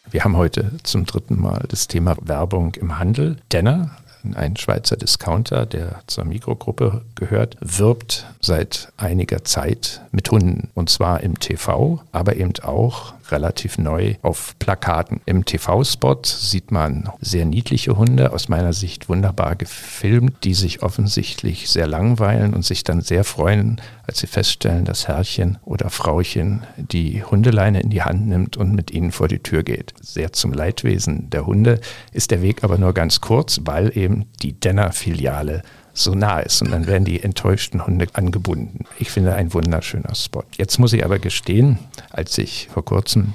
Wir 0.10 0.24
haben 0.24 0.38
heute 0.38 0.72
zum 0.84 1.06
dritten 1.06 1.40
Mal 1.40 1.66
das 1.68 1.88
Thema 1.88 2.16
Werbung 2.22 2.76
im 2.76 2.98
Handel. 2.98 3.38
Denner 3.52 3.98
ein 4.36 4.58
Schweizer 4.58 4.98
Discounter, 4.98 5.66
der 5.66 6.02
zur 6.08 6.26
Mikrogruppe 6.26 7.02
gehört, 7.16 7.58
wirbt 7.60 8.26
seit 8.40 8.92
einiger 8.98 9.44
Zeit 9.44 10.02
mit 10.12 10.30
Hunden. 10.32 10.70
Und 10.74 10.90
zwar 10.90 11.22
im 11.22 11.40
TV, 11.40 12.02
aber 12.12 12.36
eben 12.36 12.54
auch 12.64 13.14
relativ 13.32 13.78
neu 13.78 14.16
auf 14.22 14.56
Plakaten. 14.60 15.22
Im 15.26 15.46
TV-Spot 15.46 16.22
sieht 16.24 16.72
man 16.72 17.10
sehr 17.20 17.46
niedliche 17.46 17.98
Hunde, 17.98 18.34
aus 18.34 18.50
meiner 18.50 18.74
Sicht 18.74 19.10
wunderbar 19.10 19.56
gefilmt, 19.56 20.44
die 20.44 20.54
sich 20.54 20.84
offensichtlich 20.84 21.70
sehr 21.70 21.88
langweilen 21.88 22.54
und 22.54 22.66
sich 22.66 22.84
dann 22.84 23.02
sehr 23.02 23.24
freuen, 23.24 23.82
als 24.08 24.20
sie 24.20 24.28
feststellen, 24.28 24.86
dass 24.86 25.08
Herrchen 25.08 25.58
oder 25.64 25.90
Frauchen 25.90 26.64
die 26.78 27.24
Hundeleine 27.24 27.82
in 27.82 27.90
die 27.90 28.04
Hand 28.04 28.28
nimmt 28.28 28.58
und 28.58 28.74
mit 28.74 28.92
ihnen 28.92 29.12
vor 29.12 29.28
die 29.28 29.40
Tür 29.40 29.64
geht. 29.64 29.94
Sehr 30.02 30.34
zum 30.34 30.54
Leidwesen 30.54 31.30
der 31.30 31.46
Hunde 31.46 31.80
ist 32.12 32.32
der 32.32 32.42
Weg 32.42 32.64
aber 32.64 32.78
nur 32.78 32.94
ganz 32.94 33.22
kurz, 33.22 33.62
weil 33.64 33.96
eben 33.98 34.26
die 34.42 34.54
Denner-Filiale 34.54 35.64
so 35.94 36.14
nah 36.16 36.40
ist 36.40 36.62
und 36.62 36.72
dann 36.72 36.88
werden 36.88 37.06
die 37.06 37.22
enttäuschten 37.22 37.86
Hunde 37.86 38.08
angebunden. 38.14 38.86
Ich 39.00 39.12
finde 39.12 39.36
ein 39.36 39.54
wunderschöner 39.54 40.16
Spot. 40.16 40.44
Jetzt 40.58 40.80
muss 40.80 40.94
ich 40.94 41.04
aber 41.04 41.20
gestehen, 41.20 41.80
als 42.10 42.38
ich 42.38 42.70
vor 42.74 42.86
kurzem 42.86 43.34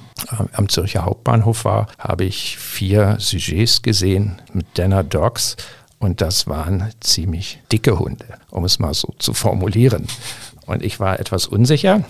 am 0.52 0.68
Zürcher 0.68 1.04
Hauptbahnhof 1.04 1.64
war, 1.64 1.88
habe 1.98 2.24
ich 2.24 2.56
vier 2.58 3.16
Sujets 3.18 3.82
gesehen 3.82 4.40
mit 4.52 4.78
Denner 4.78 5.04
Dogs 5.04 5.56
und 5.98 6.20
das 6.20 6.46
waren 6.46 6.90
ziemlich 7.00 7.60
dicke 7.72 7.98
Hunde, 7.98 8.26
um 8.50 8.64
es 8.64 8.78
mal 8.78 8.94
so 8.94 9.14
zu 9.18 9.34
formulieren. 9.34 10.06
Und 10.66 10.82
ich 10.82 11.00
war 11.00 11.20
etwas 11.20 11.46
unsicher. 11.46 12.02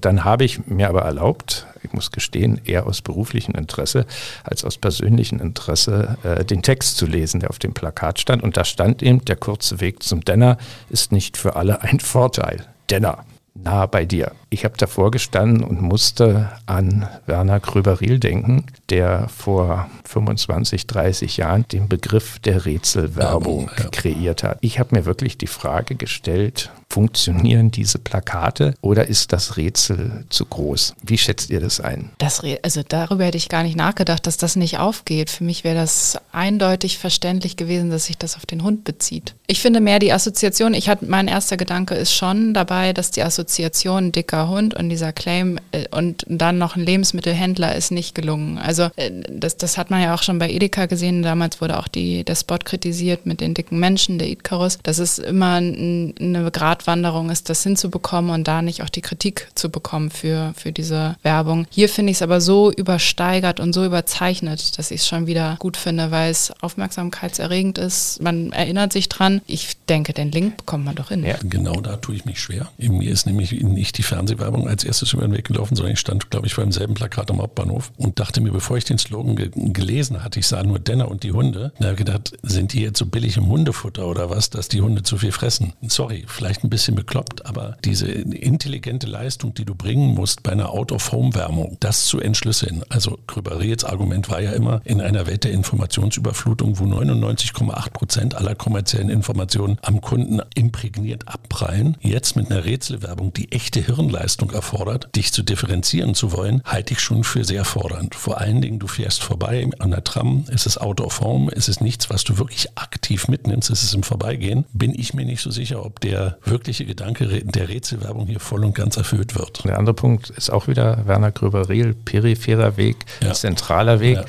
Dann 0.00 0.24
habe 0.24 0.44
ich 0.44 0.66
mir 0.66 0.88
aber 0.88 1.02
erlaubt, 1.02 1.66
ich 1.82 1.92
muss 1.92 2.10
gestehen, 2.10 2.60
eher 2.64 2.86
aus 2.86 3.02
beruflichem 3.02 3.54
Interesse 3.54 4.06
als 4.42 4.64
aus 4.64 4.78
persönlichem 4.78 5.40
Interesse, 5.40 6.16
äh, 6.22 6.44
den 6.44 6.62
Text 6.62 6.96
zu 6.96 7.06
lesen, 7.06 7.40
der 7.40 7.50
auf 7.50 7.58
dem 7.58 7.74
Plakat 7.74 8.18
stand. 8.18 8.42
Und 8.42 8.56
da 8.56 8.64
stand 8.64 9.02
eben, 9.02 9.24
der 9.24 9.36
kurze 9.36 9.80
Weg 9.80 10.02
zum 10.02 10.22
Denner 10.22 10.56
ist 10.88 11.12
nicht 11.12 11.36
für 11.36 11.56
alle 11.56 11.82
ein 11.82 12.00
Vorteil. 12.00 12.66
Denner, 12.90 13.24
nah 13.54 13.86
bei 13.86 14.04
dir. 14.04 14.32
Ich 14.54 14.64
habe 14.64 14.76
davor 14.76 15.10
gestanden 15.10 15.64
und 15.64 15.82
musste 15.82 16.48
an 16.66 17.08
Werner 17.26 17.58
Gröberil 17.58 18.20
denken, 18.20 18.66
der 18.88 19.28
vor 19.28 19.90
25, 20.04 20.86
30 20.86 21.38
Jahren 21.38 21.66
den 21.66 21.88
Begriff 21.88 22.38
der 22.38 22.64
Rätselwerbung 22.64 23.68
ja. 23.76 23.88
kreiert 23.88 24.44
hat. 24.44 24.58
Ich 24.60 24.78
habe 24.78 24.94
mir 24.94 25.06
wirklich 25.06 25.38
die 25.38 25.48
Frage 25.48 25.96
gestellt, 25.96 26.70
funktionieren 26.88 27.72
diese 27.72 27.98
Plakate 27.98 28.74
oder 28.80 29.08
ist 29.08 29.32
das 29.32 29.56
Rätsel 29.56 30.24
zu 30.28 30.46
groß? 30.46 30.94
Wie 31.02 31.18
schätzt 31.18 31.50
ihr 31.50 31.58
das 31.58 31.80
ein? 31.80 32.10
Das, 32.18 32.40
also 32.62 32.82
darüber 32.86 33.24
hätte 33.24 33.36
ich 33.36 33.48
gar 33.48 33.64
nicht 33.64 33.76
nachgedacht, 33.76 34.28
dass 34.28 34.36
das 34.36 34.54
nicht 34.54 34.78
aufgeht. 34.78 35.30
Für 35.30 35.42
mich 35.42 35.64
wäre 35.64 35.74
das 35.74 36.16
eindeutig 36.30 36.98
verständlich 36.98 37.56
gewesen, 37.56 37.90
dass 37.90 38.04
sich 38.04 38.16
das 38.16 38.36
auf 38.36 38.46
den 38.46 38.62
Hund 38.62 38.84
bezieht. 38.84 39.34
Ich 39.48 39.60
finde 39.60 39.80
mehr 39.80 39.98
die 39.98 40.12
Assoziation, 40.12 40.72
ich 40.72 40.88
hatte, 40.88 41.06
mein 41.06 41.26
erster 41.26 41.56
Gedanke 41.56 41.96
ist 41.96 42.14
schon 42.14 42.54
dabei, 42.54 42.92
dass 42.92 43.10
die 43.10 43.24
Assoziation 43.24 44.12
dicker 44.12 44.43
Hund 44.48 44.74
und 44.74 44.88
dieser 44.88 45.12
Claim 45.12 45.58
äh, 45.72 45.86
und 45.90 46.24
dann 46.28 46.58
noch 46.58 46.76
ein 46.76 46.84
Lebensmittelhändler 46.84 47.74
ist 47.74 47.90
nicht 47.90 48.14
gelungen. 48.14 48.58
Also 48.58 48.84
äh, 48.96 49.10
das, 49.28 49.56
das 49.56 49.78
hat 49.78 49.90
man 49.90 50.02
ja 50.02 50.14
auch 50.14 50.22
schon 50.22 50.38
bei 50.38 50.50
Edeka 50.50 50.86
gesehen. 50.86 51.22
Damals 51.22 51.60
wurde 51.60 51.78
auch 51.78 51.88
die, 51.88 52.24
der 52.24 52.34
Spot 52.34 52.58
kritisiert 52.58 53.26
mit 53.26 53.40
den 53.40 53.54
dicken 53.54 53.78
Menschen, 53.78 54.18
der 54.18 54.28
Icarus. 54.28 54.78
Das 54.82 54.98
ist 54.98 55.18
immer 55.18 55.60
ein, 55.60 56.14
eine 56.18 56.50
Gratwanderung 56.50 57.30
ist, 57.30 57.48
das 57.48 57.62
hinzubekommen 57.62 58.30
und 58.30 58.48
da 58.48 58.62
nicht 58.62 58.82
auch 58.82 58.88
die 58.88 59.00
Kritik 59.00 59.48
zu 59.54 59.70
bekommen 59.70 60.10
für, 60.10 60.52
für 60.56 60.72
diese 60.72 61.16
Werbung. 61.22 61.66
Hier 61.70 61.88
finde 61.88 62.10
ich 62.10 62.18
es 62.18 62.22
aber 62.22 62.40
so 62.40 62.72
übersteigert 62.72 63.60
und 63.60 63.72
so 63.72 63.84
überzeichnet, 63.84 64.78
dass 64.78 64.90
ich 64.90 65.00
es 65.00 65.08
schon 65.08 65.26
wieder 65.26 65.56
gut 65.58 65.76
finde, 65.76 66.10
weil 66.10 66.30
es 66.30 66.52
aufmerksamkeitserregend 66.60 67.78
ist. 67.78 68.22
Man 68.22 68.52
erinnert 68.52 68.92
sich 68.92 69.08
dran. 69.08 69.40
Ich 69.46 69.76
denke, 69.88 70.12
den 70.12 70.30
Link 70.30 70.56
bekommt 70.58 70.84
man 70.84 70.94
doch 70.94 71.08
hin. 71.08 71.24
Ja, 71.24 71.36
genau 71.42 71.80
da 71.80 71.96
tue 71.96 72.14
ich 72.14 72.24
mich 72.24 72.40
schwer. 72.40 72.68
Mir 72.78 73.10
ist 73.10 73.26
nämlich 73.26 73.52
nicht 73.52 73.98
die 73.98 74.02
Fernsehwerbung 74.34 74.68
als 74.68 74.84
erstes 74.84 75.12
über 75.12 75.22
den 75.22 75.32
Weg 75.32 75.46
gelaufen, 75.46 75.76
sondern 75.76 75.92
ich 75.92 76.00
stand, 76.00 76.30
glaube 76.30 76.46
ich, 76.46 76.54
vor 76.54 76.64
demselben 76.64 76.94
Plakat 76.94 77.30
am 77.30 77.40
Hauptbahnhof 77.40 77.92
und 77.96 78.18
dachte 78.20 78.40
mir, 78.40 78.52
bevor 78.52 78.76
ich 78.76 78.84
den 78.84 78.98
Slogan 78.98 79.36
ge 79.36 79.50
gelesen 79.54 80.24
hatte, 80.24 80.40
ich 80.40 80.46
sah 80.46 80.62
nur 80.62 80.78
Denner 80.78 81.10
und 81.10 81.22
die 81.22 81.32
Hunde, 81.32 81.72
da 81.78 81.86
habe 81.86 81.94
ich 81.94 81.98
gedacht, 81.98 82.36
sind 82.42 82.72
die 82.72 82.82
jetzt 82.82 82.98
so 82.98 83.06
billig 83.06 83.36
im 83.36 83.46
Hundefutter 83.46 84.06
oder 84.06 84.30
was, 84.30 84.50
dass 84.50 84.68
die 84.68 84.80
Hunde 84.80 85.02
zu 85.02 85.18
viel 85.18 85.32
fressen? 85.32 85.72
Sorry, 85.86 86.24
vielleicht 86.26 86.64
ein 86.64 86.70
bisschen 86.70 86.94
bekloppt, 86.94 87.46
aber 87.46 87.76
diese 87.84 88.06
intelligente 88.06 89.06
Leistung, 89.06 89.54
die 89.54 89.64
du 89.64 89.74
bringen 89.74 90.14
musst 90.14 90.42
bei 90.42 90.52
einer 90.52 90.70
Out-of-Home-Wärmung, 90.70 91.76
das 91.80 92.06
zu 92.06 92.20
entschlüsseln. 92.20 92.82
Also 92.88 93.18
Krüberils 93.26 93.84
Argument 93.84 94.28
war 94.30 94.40
ja 94.40 94.52
immer, 94.52 94.80
in 94.84 95.00
einer 95.00 95.26
Welt 95.26 95.44
der 95.44 95.52
Informationsüberflutung, 95.52 96.78
wo 96.78 96.84
99,8 96.84 97.90
Prozent 97.90 98.34
aller 98.34 98.54
kommerziellen 98.54 99.10
Informationen 99.10 99.78
am 99.82 100.00
Kunden 100.00 100.40
imprägniert 100.54 101.28
abprallen, 101.28 101.96
jetzt 102.00 102.36
mit 102.36 102.50
einer 102.50 102.64
Rätselwerbung, 102.64 103.32
die 103.32 103.52
echte 103.52 103.86
Hirnleistung 104.14 104.50
erfordert, 104.52 105.08
dich 105.14 105.32
zu 105.32 105.42
differenzieren 105.42 106.14
zu 106.14 106.32
wollen, 106.32 106.62
halte 106.64 106.94
ich 106.94 107.00
schon 107.00 107.24
für 107.24 107.44
sehr 107.44 107.64
fordernd. 107.64 108.14
Vor 108.14 108.40
allen 108.40 108.60
Dingen, 108.62 108.78
du 108.78 108.86
fährst 108.86 109.22
vorbei 109.22 109.68
an 109.78 109.90
der 109.90 110.04
Tram, 110.04 110.44
es 110.52 110.66
ist 110.66 110.78
Out 110.78 111.00
of 111.00 111.20
Home, 111.20 111.50
es 111.54 111.68
ist 111.68 111.80
nichts, 111.80 112.10
was 112.10 112.24
du 112.24 112.38
wirklich 112.38 112.68
aktiv 112.76 113.28
mitnimmst, 113.28 113.70
es 113.70 113.82
ist 113.82 113.94
im 113.94 114.02
Vorbeigehen. 114.02 114.64
Bin 114.72 114.98
ich 114.98 115.14
mir 115.14 115.24
nicht 115.24 115.42
so 115.42 115.50
sicher, 115.50 115.84
ob 115.84 116.00
der 116.00 116.38
wirklich 116.44 116.64
wirkliche 116.64 116.86
Gedanke 116.86 117.26
der 117.44 117.68
Rätselwerbung 117.68 118.26
hier 118.26 118.40
voll 118.40 118.64
und 118.64 118.74
ganz 118.74 118.96
erfüllt 118.96 119.34
wird. 119.34 119.64
Der 119.64 119.78
andere 119.78 119.94
Punkt 119.94 120.30
ist 120.30 120.50
auch 120.50 120.66
wieder 120.68 121.06
Werner 121.06 121.30
Gröber-Rehl, 121.30 121.94
peripherer 121.94 122.76
Weg, 122.76 122.96
ja. 123.22 123.32
zentraler 123.32 124.00
Weg. 124.00 124.16
Ja. 124.16 124.24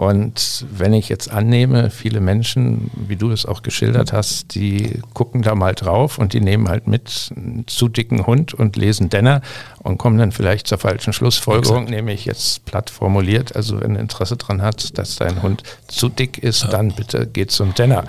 Und 0.00 0.64
wenn 0.70 0.94
ich 0.94 1.10
jetzt 1.10 1.30
annehme, 1.30 1.90
viele 1.90 2.22
Menschen, 2.22 2.90
wie 2.94 3.16
du 3.16 3.32
es 3.32 3.44
auch 3.44 3.60
geschildert 3.60 4.14
hast, 4.14 4.54
die 4.54 4.98
gucken 5.12 5.42
da 5.42 5.54
mal 5.54 5.74
drauf 5.74 6.16
und 6.16 6.32
die 6.32 6.40
nehmen 6.40 6.70
halt 6.70 6.86
mit 6.86 7.30
einen 7.36 7.66
zu 7.66 7.86
dicken 7.86 8.26
Hund 8.26 8.54
und 8.54 8.76
lesen 8.76 9.10
Denner 9.10 9.42
und 9.80 9.98
kommen 9.98 10.16
dann 10.16 10.32
vielleicht 10.32 10.68
zur 10.68 10.78
falschen 10.78 11.12
Schlussfolgerung, 11.12 11.82
Exakt. 11.82 11.90
nämlich 11.90 12.24
jetzt 12.24 12.64
platt 12.64 12.88
formuliert, 12.88 13.54
also 13.54 13.78
wenn 13.82 13.92
du 13.92 14.00
Interesse 14.00 14.38
daran 14.38 14.62
hat, 14.62 14.96
dass 14.96 15.16
dein 15.16 15.42
Hund 15.42 15.64
zu 15.86 16.08
dick 16.08 16.38
ist, 16.38 16.62
ja. 16.62 16.70
dann 16.70 16.92
bitte 16.92 17.26
geh 17.30 17.46
zum 17.46 17.74
Denner. 17.74 18.04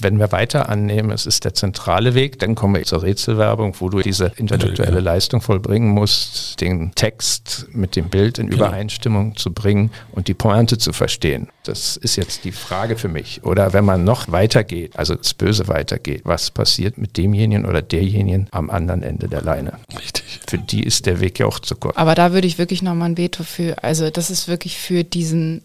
Wenn 0.00 0.18
wir 0.18 0.30
weiter 0.30 0.68
annehmen, 0.68 1.10
es 1.10 1.24
ist 1.24 1.44
der 1.44 1.54
zentrale 1.54 2.14
Weg, 2.14 2.38
dann 2.38 2.54
kommen 2.54 2.74
wir 2.74 2.82
zur 2.84 3.02
Rätselwerbung, 3.02 3.74
wo 3.78 3.88
du 3.88 4.00
diese 4.00 4.32
intellektuelle 4.36 5.00
Leistung 5.00 5.40
vollbringen 5.40 5.88
musst, 5.88 6.60
den 6.60 6.94
Text 6.94 7.66
mit 7.72 7.96
dem 7.96 8.08
Bild 8.10 8.38
in 8.38 8.50
genau. 8.50 8.66
Übereinstimmung 8.66 9.36
zu 9.36 9.52
bringen 9.52 9.90
und 10.12 10.28
die 10.28 10.34
Pointe 10.34 10.76
zu 10.76 10.92
verstehen. 10.92 11.48
Das 11.64 11.96
ist 11.96 12.16
jetzt 12.16 12.44
die 12.44 12.52
Frage 12.52 12.96
für 12.96 13.08
mich. 13.08 13.42
Oder 13.44 13.72
wenn 13.72 13.84
man 13.84 14.04
noch 14.04 14.30
weitergeht, 14.30 14.92
also 14.96 15.14
das 15.14 15.34
Böse 15.34 15.66
weitergeht, 15.68 16.22
was 16.24 16.50
passiert 16.50 16.98
mit 16.98 17.16
demjenigen 17.16 17.64
oder 17.64 17.82
derjenigen 17.82 18.48
am 18.50 18.70
anderen 18.70 19.02
Ende 19.02 19.28
der 19.28 19.42
Leine? 19.42 19.78
Richtig. 19.98 20.40
Für 20.46 20.58
die 20.58 20.82
ist 20.82 21.06
der 21.06 21.20
Weg 21.20 21.38
ja 21.38 21.46
auch 21.46 21.58
zu 21.58 21.74
kurz. 21.74 21.96
Aber 21.96 22.14
da 22.14 22.32
würde 22.32 22.46
ich 22.46 22.58
wirklich 22.58 22.82
nochmal 22.82 23.10
ein 23.10 23.16
Veto 23.16 23.42
für, 23.42 23.82
also 23.82 24.10
das 24.10 24.30
ist 24.30 24.46
wirklich 24.46 24.78
für 24.78 25.04
diesen 25.04 25.62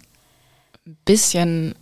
bisschen 1.05 1.75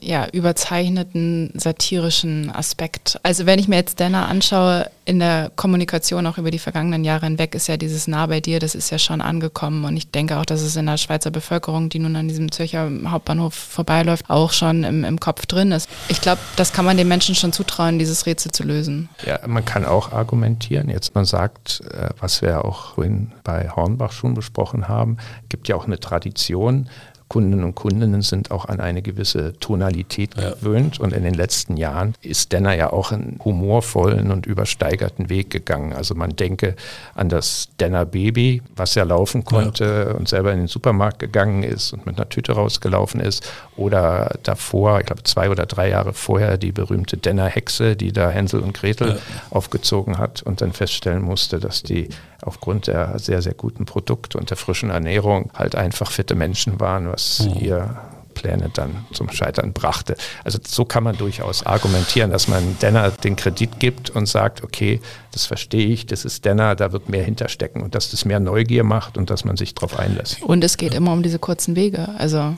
ja, 0.00 0.26
überzeichneten 0.32 1.52
satirischen 1.54 2.50
Aspekt. 2.50 3.18
Also 3.22 3.46
wenn 3.46 3.58
ich 3.58 3.68
mir 3.68 3.76
jetzt 3.76 4.00
Denner 4.00 4.28
anschaue, 4.28 4.90
in 5.04 5.20
der 5.20 5.52
Kommunikation 5.54 6.26
auch 6.26 6.36
über 6.36 6.50
die 6.50 6.58
vergangenen 6.58 7.04
Jahre 7.04 7.26
hinweg 7.26 7.54
ist 7.54 7.68
ja 7.68 7.76
dieses 7.76 8.08
Nah 8.08 8.26
bei 8.26 8.40
dir, 8.40 8.58
das 8.58 8.74
ist 8.74 8.90
ja 8.90 8.98
schon 8.98 9.20
angekommen. 9.20 9.84
Und 9.84 9.96
ich 9.96 10.10
denke 10.10 10.36
auch, 10.36 10.44
dass 10.44 10.62
es 10.62 10.74
in 10.74 10.86
der 10.86 10.96
Schweizer 10.96 11.30
Bevölkerung, 11.30 11.88
die 11.88 12.00
nun 12.00 12.16
an 12.16 12.26
diesem 12.26 12.50
Zürcher 12.50 12.90
Hauptbahnhof 13.06 13.54
vorbeiläuft, 13.54 14.28
auch 14.28 14.52
schon 14.52 14.82
im, 14.82 15.04
im 15.04 15.20
Kopf 15.20 15.46
drin 15.46 15.70
ist. 15.70 15.88
Ich 16.08 16.20
glaube, 16.20 16.40
das 16.56 16.72
kann 16.72 16.84
man 16.84 16.96
den 16.96 17.06
Menschen 17.06 17.36
schon 17.36 17.52
zutrauen, 17.52 18.00
dieses 18.00 18.26
Rätsel 18.26 18.50
zu 18.50 18.64
lösen. 18.64 19.08
Ja, 19.24 19.38
man 19.46 19.64
kann 19.64 19.84
auch 19.84 20.12
argumentieren. 20.12 20.88
Jetzt 20.88 21.14
man 21.14 21.24
sagt, 21.24 21.82
äh, 21.92 22.08
was 22.18 22.42
wir 22.42 22.64
auch 22.64 22.96
bei 23.44 23.70
Hornbach 23.70 24.10
schon 24.10 24.34
besprochen 24.34 24.88
haben, 24.88 25.18
gibt 25.48 25.68
ja 25.68 25.76
auch 25.76 25.86
eine 25.86 26.00
Tradition, 26.00 26.88
Kundinnen 27.28 27.64
und 27.64 27.74
Kundinnen 27.74 28.22
sind 28.22 28.52
auch 28.52 28.66
an 28.66 28.78
eine 28.78 29.02
gewisse 29.02 29.54
Tonalität 29.58 30.36
ja. 30.36 30.50
gewöhnt 30.50 31.00
und 31.00 31.12
in 31.12 31.24
den 31.24 31.34
letzten 31.34 31.76
Jahren 31.76 32.14
ist 32.22 32.52
Denner 32.52 32.74
ja 32.74 32.92
auch 32.92 33.10
einen 33.10 33.40
humorvollen 33.44 34.30
und 34.30 34.46
übersteigerten 34.46 35.28
Weg 35.28 35.50
gegangen. 35.50 35.92
Also 35.92 36.14
man 36.14 36.36
denke 36.36 36.76
an 37.14 37.28
das 37.28 37.68
Denner 37.80 38.04
Baby, 38.04 38.62
was 38.76 38.94
ja 38.94 39.02
laufen 39.02 39.44
konnte 39.44 40.06
ja. 40.08 40.14
und 40.14 40.28
selber 40.28 40.52
in 40.52 40.58
den 40.58 40.68
Supermarkt 40.68 41.18
gegangen 41.18 41.64
ist 41.64 41.92
und 41.92 42.06
mit 42.06 42.16
einer 42.16 42.28
Tüte 42.28 42.52
rausgelaufen 42.52 43.20
ist 43.20 43.44
oder 43.76 44.38
davor, 44.44 45.00
ich 45.00 45.06
glaube 45.06 45.24
zwei 45.24 45.50
oder 45.50 45.66
drei 45.66 45.90
Jahre 45.90 46.12
vorher, 46.12 46.58
die 46.58 46.70
berühmte 46.70 47.16
Denner 47.16 47.46
Hexe, 47.46 47.96
die 47.96 48.12
da 48.12 48.30
Hänsel 48.30 48.60
und 48.60 48.72
Gretel 48.72 49.08
ja. 49.08 49.16
aufgezogen 49.50 50.18
hat 50.18 50.42
und 50.42 50.60
dann 50.60 50.72
feststellen 50.72 51.22
musste, 51.22 51.58
dass 51.58 51.82
die 51.82 52.08
aufgrund 52.42 52.86
der 52.86 53.18
sehr, 53.18 53.42
sehr 53.42 53.54
guten 53.54 53.84
Produkte 53.84 54.38
und 54.38 54.50
der 54.50 54.56
frischen 54.56 54.90
Ernährung 54.90 55.50
halt 55.54 55.74
einfach 55.74 56.10
fitte 56.10 56.34
Menschen 56.34 56.80
waren, 56.80 57.08
was 57.16 57.40
mhm. 57.40 57.54
ihr 57.60 57.96
Pläne 58.34 58.70
dann 58.72 59.06
zum 59.12 59.30
Scheitern 59.30 59.72
brachte. 59.72 60.14
Also 60.44 60.58
so 60.64 60.84
kann 60.84 61.02
man 61.02 61.16
durchaus 61.16 61.64
argumentieren, 61.64 62.30
dass 62.30 62.48
man 62.48 62.78
Denner 62.80 63.10
den 63.10 63.34
Kredit 63.34 63.80
gibt 63.80 64.10
und 64.10 64.26
sagt, 64.26 64.62
okay, 64.62 65.00
das 65.32 65.46
verstehe 65.46 65.86
ich, 65.86 66.04
das 66.04 66.26
ist 66.26 66.44
Denner, 66.44 66.76
da 66.76 66.92
wird 66.92 67.08
mehr 67.08 67.24
hinterstecken 67.24 67.82
und 67.82 67.94
dass 67.94 68.10
das 68.10 68.26
mehr 68.26 68.38
Neugier 68.38 68.84
macht 68.84 69.16
und 69.16 69.30
dass 69.30 69.44
man 69.46 69.56
sich 69.56 69.74
darauf 69.74 69.98
einlässt. 69.98 70.42
Und 70.42 70.62
es 70.62 70.76
geht 70.76 70.94
immer 70.94 71.12
um 71.12 71.22
diese 71.22 71.38
kurzen 71.38 71.76
Wege. 71.76 72.10
Also 72.18 72.54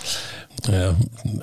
ja, 0.67 0.95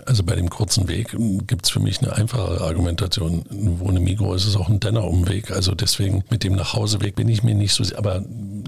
also 0.06 0.24
bei 0.24 0.36
dem 0.36 0.50
kurzen 0.50 0.88
Weg 0.88 1.16
gibt 1.48 1.66
es 1.66 1.72
für 1.72 1.80
mich 1.80 2.02
eine 2.02 2.14
einfache 2.14 2.62
Argumentation. 2.62 3.46
Wo 3.50 3.90
eine 3.90 4.00
Migro 4.00 4.34
ist 4.34 4.46
es 4.46 4.56
auch 4.56 4.70
ein 4.70 4.80
Denner-Umweg. 4.80 5.52
Also 5.52 5.74
deswegen 5.74 6.24
mit 6.30 6.44
dem 6.44 6.56
Nachhauseweg 6.56 7.16
bin 7.16 7.30
ich 7.30 7.44
mir 7.44 7.56
nicht 7.56 7.74
so 7.74 7.84
sicher. 7.84 7.98
Aber 7.98 8.24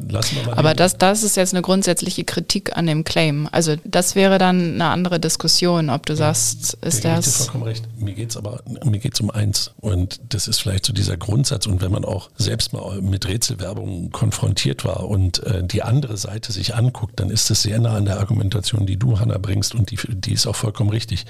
lassen 0.10 0.36
wir 0.38 0.46
mal. 0.46 0.54
Aber 0.54 0.74
das, 0.74 0.98
das 0.98 1.24
ist 1.24 1.36
jetzt 1.38 1.54
eine 1.54 1.62
grundsätzliche 1.62 2.24
Kritik 2.24 2.76
an 2.78 2.88
dem 2.88 3.04
Claim. 3.04 3.50
Also 3.52 3.76
das 3.84 4.16
wäre 4.16 4.38
dann 4.38 4.76
eine 4.76 4.86
andere 4.86 5.20
Diskussion, 5.20 5.90
ob 5.90 6.06
du 6.06 6.14
ja, 6.14 6.18
sagst, 6.18 6.78
ist 6.82 7.04
das. 7.04 7.28
Ich 7.28 7.34
vollkommen 7.34 7.64
recht. 7.64 7.84
Mir 7.98 8.14
geht 8.14 8.32
es 8.32 8.38
aber 8.38 8.62
mir 8.84 9.00
geht's 9.00 9.20
um 9.20 9.30
eins. 9.32 9.72
Und 9.80 10.20
das 10.30 10.48
ist 10.48 10.60
vielleicht 10.60 10.86
so 10.86 10.94
dieser 10.94 11.18
Grundsatz. 11.18 11.68
Und 11.68 11.82
wenn 11.82 11.92
man 11.92 12.06
auch 12.06 12.30
selbst 12.38 12.74
mal 12.74 13.02
mit 13.02 13.28
Rätselwerbung 13.28 14.12
konfrontiert 14.12 14.86
war 14.86 15.08
und 15.08 15.44
äh, 15.44 15.64
die 15.64 15.84
andere 15.84 16.18
Seite 16.18 16.52
sich 16.52 16.76
anguckt, 16.76 17.20
dann 17.20 17.30
ist 17.30 17.50
das 17.50 17.62
sehr 17.62 17.80
nah 17.80 17.96
an 17.96 18.06
der 18.06 18.20
Argumentation, 18.20 18.86
die 18.86 18.98
du, 18.98 19.20
Hanna, 19.20 19.38
bringst 19.38 19.76
und 19.76 19.92
die, 19.92 19.98
die 20.10 20.37
ist 20.38 20.48
auch 20.48 20.56
vollkommen 20.56 20.90
richtig. 20.90 21.26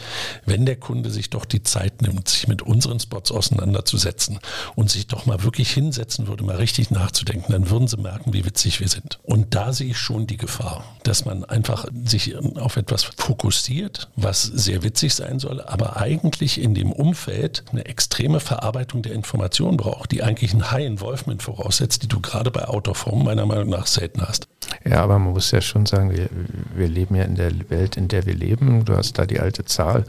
Wenn 0.46 0.66
der 0.66 0.76
Kunde 0.76 1.10
sich 1.10 1.30
doch 1.30 1.46
die 1.46 1.64
Zeit 1.64 2.02
nimmt, 2.02 2.28
sich 2.28 2.48
mit 2.48 2.62
unseren 2.62 3.00
Spots 3.00 3.32
auseinanderzusetzen 3.32 4.40
und 4.76 4.90
sich 4.90 5.08
doch 5.08 5.26
mal 5.26 5.44
wirklich 5.44 5.72
hinsetzen 5.72 6.28
würde, 6.28 6.44
mal 6.44 6.58
richtig 6.58 6.92
nachzudenken, 6.92 7.52
dann 7.52 7.70
würden 7.70 7.88
sie 7.88 7.98
merken, 7.98 8.34
wie 8.34 8.46
witzig 8.46 8.80
wir 8.80 8.88
sind. 8.88 9.20
Und 9.24 9.56
da 9.56 9.74
sehe 9.74 9.92
ich 9.92 9.98
schon 9.98 10.28
die 10.28 10.38
Gefahr, 10.38 10.84
dass 11.04 11.26
man 11.26 11.44
einfach 11.46 11.86
sich 12.06 12.36
auf 12.58 12.78
etwas 12.78 13.04
fokussiert, 13.04 14.10
was 14.16 14.44
sehr 14.44 14.84
witzig 14.84 15.16
sein 15.16 15.40
soll, 15.40 15.62
aber 15.62 15.98
eigentlich 15.98 16.62
in 16.62 16.74
dem 16.74 16.92
Umfeld 16.92 17.64
eine 17.72 17.86
extreme 17.86 18.40
Verarbeitung 18.40 19.02
der 19.02 19.14
Information 19.14 19.78
braucht, 19.78 20.12
die 20.12 20.24
eigentlich 20.24 20.54
ein 20.54 20.72
High 20.72 20.86
Involvement 20.86 21.42
voraussetzt, 21.42 22.04
die 22.04 22.08
du 22.08 22.20
gerade 22.20 22.52
bei 22.52 22.68
Out 22.68 22.88
of 22.88 23.06
Home 23.06 23.24
meiner 23.24 23.46
Meinung 23.46 23.70
nach 23.70 23.88
selten 23.88 24.22
hast. 24.22 24.48
Ja, 24.86 25.04
aber 25.04 25.20
man 25.20 25.34
muss 25.34 25.52
ja 25.52 25.62
schon 25.62 25.86
sagen, 25.86 26.12
wir, 26.12 26.30
wir 26.76 26.88
leben 26.88 27.16
ja 27.16 27.24
in 27.24 27.36
der 27.36 27.52
Welt, 27.70 27.98
in 27.98 28.08
der 28.08 28.26
wir 28.26 28.34
leben. 28.34 28.87
Du 28.88 28.96
hast 28.96 29.20
da 29.20 29.26
die 29.26 29.40
alte 29.40 29.66
Zahl, 29.66 30.06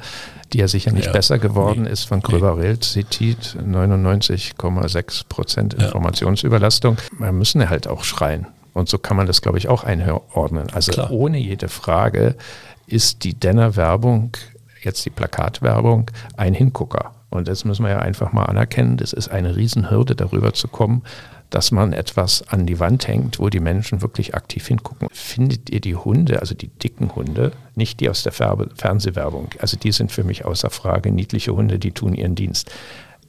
die 0.52 0.58
ja 0.58 0.68
sicher 0.68 0.92
nicht 0.92 1.06
ja, 1.06 1.12
besser 1.12 1.38
geworden 1.38 1.82
nee, 1.82 1.90
ist, 1.90 2.04
von 2.04 2.20
Gröber-Relt 2.20 2.84
zitiert, 2.84 3.56
99,6 3.60 5.28
Prozent 5.28 5.74
Informationsüberlastung. 5.74 6.96
Wir 7.18 7.32
müssen 7.32 7.68
halt 7.68 7.88
auch 7.88 8.04
schreien. 8.04 8.46
Und 8.74 8.88
so 8.88 8.98
kann 8.98 9.16
man 9.16 9.26
das, 9.26 9.42
glaube 9.42 9.58
ich, 9.58 9.68
auch 9.68 9.82
einordnen. 9.82 10.68
Also 10.72 10.92
Klar. 10.92 11.10
ohne 11.10 11.38
jede 11.38 11.68
Frage 11.68 12.36
ist 12.86 13.24
die 13.24 13.34
Denner-Werbung, 13.34 14.36
jetzt 14.82 15.04
die 15.04 15.10
Plakatwerbung, 15.10 16.10
ein 16.36 16.54
Hingucker. 16.54 17.12
Und 17.30 17.48
das 17.48 17.64
müssen 17.64 17.84
wir 17.84 17.90
ja 17.90 17.98
einfach 17.98 18.32
mal 18.32 18.44
anerkennen. 18.44 18.96
Das 18.96 19.12
ist 19.12 19.28
eine 19.28 19.56
Riesenhürde, 19.56 20.16
darüber 20.16 20.54
zu 20.54 20.68
kommen, 20.68 21.02
dass 21.50 21.70
man 21.70 21.92
etwas 21.92 22.46
an 22.48 22.66
die 22.66 22.78
Wand 22.78 23.08
hängt, 23.08 23.38
wo 23.38 23.48
die 23.48 23.60
Menschen 23.60 24.02
wirklich 24.02 24.34
aktiv 24.34 24.66
hingucken. 24.66 25.08
Findet 25.12 25.70
ihr 25.70 25.80
die 25.80 25.96
Hunde, 25.96 26.40
also 26.40 26.54
die 26.54 26.68
dicken 26.68 27.14
Hunde, 27.14 27.52
nicht 27.74 28.00
die 28.00 28.10
aus 28.10 28.22
der 28.22 28.32
Ferbe 28.32 28.70
Fernsehwerbung, 28.74 29.50
also 29.58 29.76
die 29.76 29.92
sind 29.92 30.12
für 30.12 30.24
mich 30.24 30.44
außer 30.44 30.70
Frage 30.70 31.10
niedliche 31.10 31.54
Hunde, 31.54 31.78
die 31.78 31.92
tun 31.92 32.14
ihren 32.14 32.34
Dienst. 32.34 32.70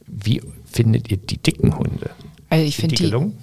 Wie 0.06 0.42
findet 0.64 1.10
ihr 1.10 1.16
die 1.16 1.38
dicken 1.38 1.78
Hunde? 1.78 2.10
Also 2.50 2.64
ich 2.64 2.76
finde 2.76 2.96
die, 2.96 3.04
gelungen? 3.04 3.38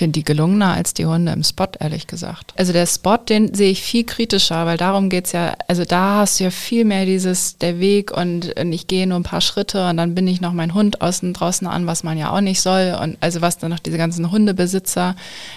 Finde 0.00 0.18
die 0.18 0.24
gelungener 0.24 0.72
als 0.72 0.94
die 0.94 1.04
Hunde 1.04 1.30
im 1.32 1.44
Spot, 1.44 1.68
ehrlich 1.78 2.06
gesagt. 2.06 2.54
Also 2.56 2.72
der 2.72 2.86
Spot, 2.86 3.18
den 3.18 3.52
sehe 3.54 3.70
ich 3.70 3.82
viel 3.82 4.04
kritischer, 4.04 4.64
weil 4.64 4.78
darum 4.78 5.10
geht 5.10 5.26
es 5.26 5.32
ja, 5.32 5.54
also 5.68 5.84
da 5.84 6.16
hast 6.16 6.40
du 6.40 6.44
ja 6.44 6.50
viel 6.50 6.86
mehr 6.86 7.04
dieses, 7.04 7.58
der 7.58 7.80
Weg 7.80 8.10
und, 8.10 8.58
und 8.58 8.72
ich 8.72 8.86
gehe 8.86 9.06
nur 9.06 9.18
ein 9.18 9.24
paar 9.24 9.42
Schritte 9.42 9.90
und 9.90 9.98
dann 9.98 10.14
bin 10.14 10.26
ich 10.26 10.40
noch 10.40 10.54
mein 10.54 10.72
Hund 10.72 11.02
außen 11.02 11.34
draußen 11.34 11.66
an, 11.66 11.86
was 11.86 12.02
man 12.02 12.16
ja 12.16 12.30
auch 12.30 12.40
nicht 12.40 12.62
soll. 12.62 12.96
Und 12.98 13.18
also 13.20 13.42
was 13.42 13.58
dann 13.58 13.68
noch 13.68 13.78
diese 13.78 13.98
ganzen 13.98 14.30
Hundebesitzer 14.30 15.16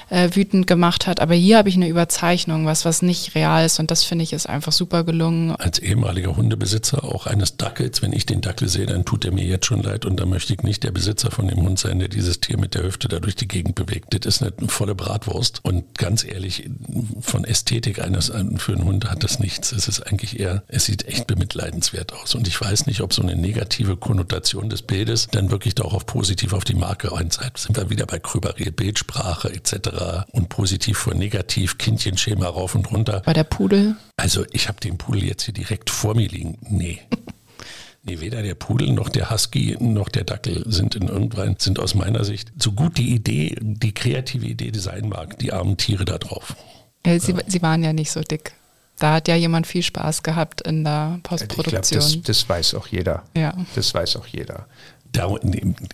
äh, 0.10 0.27
wütend 0.34 0.67
gemacht 0.67 1.08
hat. 1.08 1.21
Aber 1.21 1.36
hier 1.36 1.58
habe 1.58 1.69
ich 1.69 1.77
eine 1.77 1.88
Überzeichnung, 1.88 2.65
was, 2.65 2.84
was 2.84 3.01
nicht 3.01 3.36
real 3.36 3.65
ist 3.65 3.79
und 3.79 3.91
das 3.91 4.03
finde 4.03 4.23
ich 4.23 4.34
ist 4.34 4.49
einfach 4.49 4.73
super 4.73 5.06
gelungen. 5.06 5.56
Als 5.56 5.79
ehemaliger 5.79 6.36
Hundebesitzer 6.36 7.06
auch 7.06 7.27
eines 7.27 7.56
Dackels, 7.56 8.01
wenn 8.01 8.12
ich 8.12 8.25
den 8.25 8.41
Dackel 8.41 8.67
sehe, 8.67 8.88
dann 8.88 9.06
tut 9.06 9.23
er 9.23 9.32
mir 9.32 9.45
jetzt 9.45 9.67
schon 9.67 9.82
leid 9.82 10.06
und 10.06 10.19
da 10.19 10.25
möchte 10.25 10.53
ich 10.53 10.63
nicht 10.63 10.84
der 10.84 10.91
Besitzer 10.91 11.32
von 11.32 11.47
dem 11.47 11.62
Hund 11.62 11.79
sein, 11.79 11.99
der 11.99 12.10
dieses 12.10 12.41
Tier 12.41 12.60
mit 12.60 12.75
der 12.75 12.84
Hüfte 12.84 13.08
da 13.08 13.21
durch 13.21 13.38
die 13.38 13.47
Gegend 13.47 13.75
bewegt. 13.75 14.25
Das 14.25 14.33
ist 14.41 14.60
eine 14.60 14.69
volle 14.69 14.96
Bratwurst. 14.96 15.63
Und 15.63 15.98
ganz 15.98 16.24
ehrlich, 16.24 16.69
von 17.22 17.43
Ästhetik 17.43 18.02
eines 18.02 18.32
für 18.58 18.74
einen 18.74 18.84
Hund 18.84 19.10
hat 19.10 19.24
das 19.24 19.39
nichts. 19.39 19.72
Es 19.72 19.88
ist 19.88 20.02
eigentlich 20.02 20.39
eher, 20.39 20.63
es 20.67 20.86
sieht 20.86 21.08
echt 21.08 21.28
bemitleidenswert 21.28 22.13
aus. 22.13 22.36
Und 22.36 22.48
ich 22.48 22.60
weiß 22.60 22.86
nicht, 22.88 23.02
ob 23.02 23.13
so 23.13 23.22
eine 23.22 23.36
negative 23.36 23.98
Konnotation 23.98 24.69
des 24.69 24.82
Bildes 24.82 25.28
dann 25.32 25.52
wirklich 25.52 25.80
auch 25.82 25.93
auf 25.93 26.06
positiv 26.06 26.54
auf 26.54 26.63
die 26.63 26.76
Marke 26.76 27.13
einzahlt. 27.15 27.58
Sind 27.58 27.78
wir 27.78 27.89
wieder 27.89 28.06
bei 28.06 28.19
Krüberiel, 28.19 28.72
Bildsprache 28.72 29.54
etc. 29.54 30.26
Und 30.32 30.50
positiv 30.50 30.98
vor 30.98 31.13
negativ, 31.13 31.78
Kindchenschema 31.78 32.48
rauf 32.48 32.76
und 32.76 32.91
runter. 32.91 33.22
Bei 33.26 33.34
der 33.34 33.43
Pudel? 33.43 33.96
Also 34.17 34.46
ich 34.52 34.67
habe 34.67 34.80
den 34.80 34.98
Pudel 34.98 35.24
jetzt 35.24 35.43
hier 35.43 35.54
direkt 35.54 35.89
vor 35.89 36.15
mir 36.15 36.28
liegen. 36.28 36.58
Nee. 36.62 37.02
Nee, 38.05 38.19
weder 38.19 38.41
der 38.41 38.55
Pudel 38.55 38.91
noch 38.91 39.07
der 39.07 39.29
Husky 39.29 39.77
noch 39.79 40.09
der 40.09 40.25
Dackel 40.25 40.63
sind 40.67 40.95
in 40.95 41.07
irgendwann, 41.07 41.55
sind 41.57 41.79
aus 41.79 41.95
meiner 41.95 42.25
Sicht 42.25 42.51
so 42.57 42.73
gut 42.73 42.97
die 42.97 43.13
Idee, 43.13 43.55
die 43.61 43.93
kreative 43.93 44.45
Idee 44.45 44.71
sein 44.77 45.07
mag, 45.07 45.39
die 45.39 45.53
armen 45.53 45.77
Tiere 45.77 46.03
da 46.03 46.17
drauf. 46.17 46.55
Ja, 47.05 47.17
sie, 47.17 47.31
ja. 47.31 47.39
sie 47.47 47.61
waren 47.61 47.81
ja 47.81 47.93
nicht 47.93 48.11
so 48.11 48.19
dick. 48.21 48.53
Da 48.99 49.13
hat 49.13 49.27
ja 49.29 49.35
jemand 49.35 49.67
viel 49.67 49.83
Spaß 49.83 50.21
gehabt 50.21 50.61
in 50.61 50.83
der 50.83 51.19
Postproduktion. 51.23 51.81
Ich 51.81 51.89
glaube, 51.89 52.23
das, 52.25 52.41
das, 52.41 52.49
weiß 52.49 52.75
auch 52.75 52.87
jeder. 52.87 53.23
Ja. 53.35 53.53
Das 53.75 53.93
weiß 53.93 54.17
auch 54.17 54.27
jeder. 54.27 54.67
Da, 55.11 55.33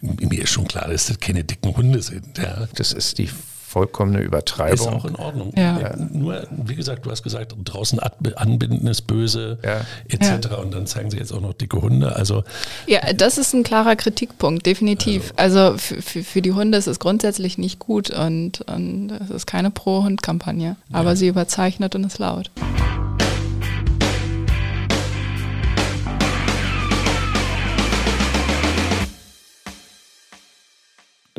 mir 0.02 0.42
ist 0.42 0.50
schon 0.50 0.68
klar, 0.68 0.88
dass 0.88 1.08
das 1.08 1.20
keine 1.20 1.44
dicken 1.44 1.76
Hunde 1.76 2.02
sind. 2.02 2.38
Ja. 2.38 2.68
Das 2.76 2.92
ist 2.92 3.18
die 3.20 3.30
vollkommene 3.70 4.22
Übertreibung. 4.22 4.74
Ist 4.74 4.88
auch 4.88 5.06
in 5.06 5.16
Ordnung. 5.16 5.54
Ja. 5.56 5.80
ja. 5.80 5.96
Nur, 5.96 6.48
wie 6.50 6.76
gesagt, 6.76 7.06
du 7.06 7.12
hast 7.12 7.22
gesagt, 7.22 7.56
draußen 7.64 8.00
anbinden 8.00 8.88
ist 8.88 9.04
böse, 9.04 9.60
ja. 9.64 9.82
etc. 10.08 10.50
Ja. 10.50 10.58
Und 10.58 10.74
dann 10.74 10.88
zeigen 10.88 11.12
sie 11.12 11.18
jetzt 11.18 11.32
auch 11.32 11.42
noch 11.42 11.54
dicke 11.54 11.82
Hunde. 11.82 12.16
Also 12.16 12.44
ja, 12.88 13.14
das 13.14 13.38
ist 13.38 13.54
ein 13.54 13.64
klarer 13.64 13.96
Kritikpunkt, 13.96 14.66
definitiv. 14.66 15.34
Also, 15.36 15.60
also 15.60 15.78
für, 15.78 16.24
für, 16.24 16.42
die 16.42 16.54
Hunde 16.54 16.78
ist 16.78 16.88
es 16.88 17.00
grundsätzlich 17.00 17.58
nicht 17.58 17.80
gut 17.80 18.10
und, 18.10 18.62
und 18.62 19.12
es 19.12 19.30
ist 19.30 19.46
keine 19.46 19.72
Pro-Hund-Kampagne. 19.72 20.76
Aber 20.92 21.16
sie 21.16 21.28
überzeichnet 21.28 21.96
und 21.96 22.06
ist 22.06 22.18
laut. 22.18 22.50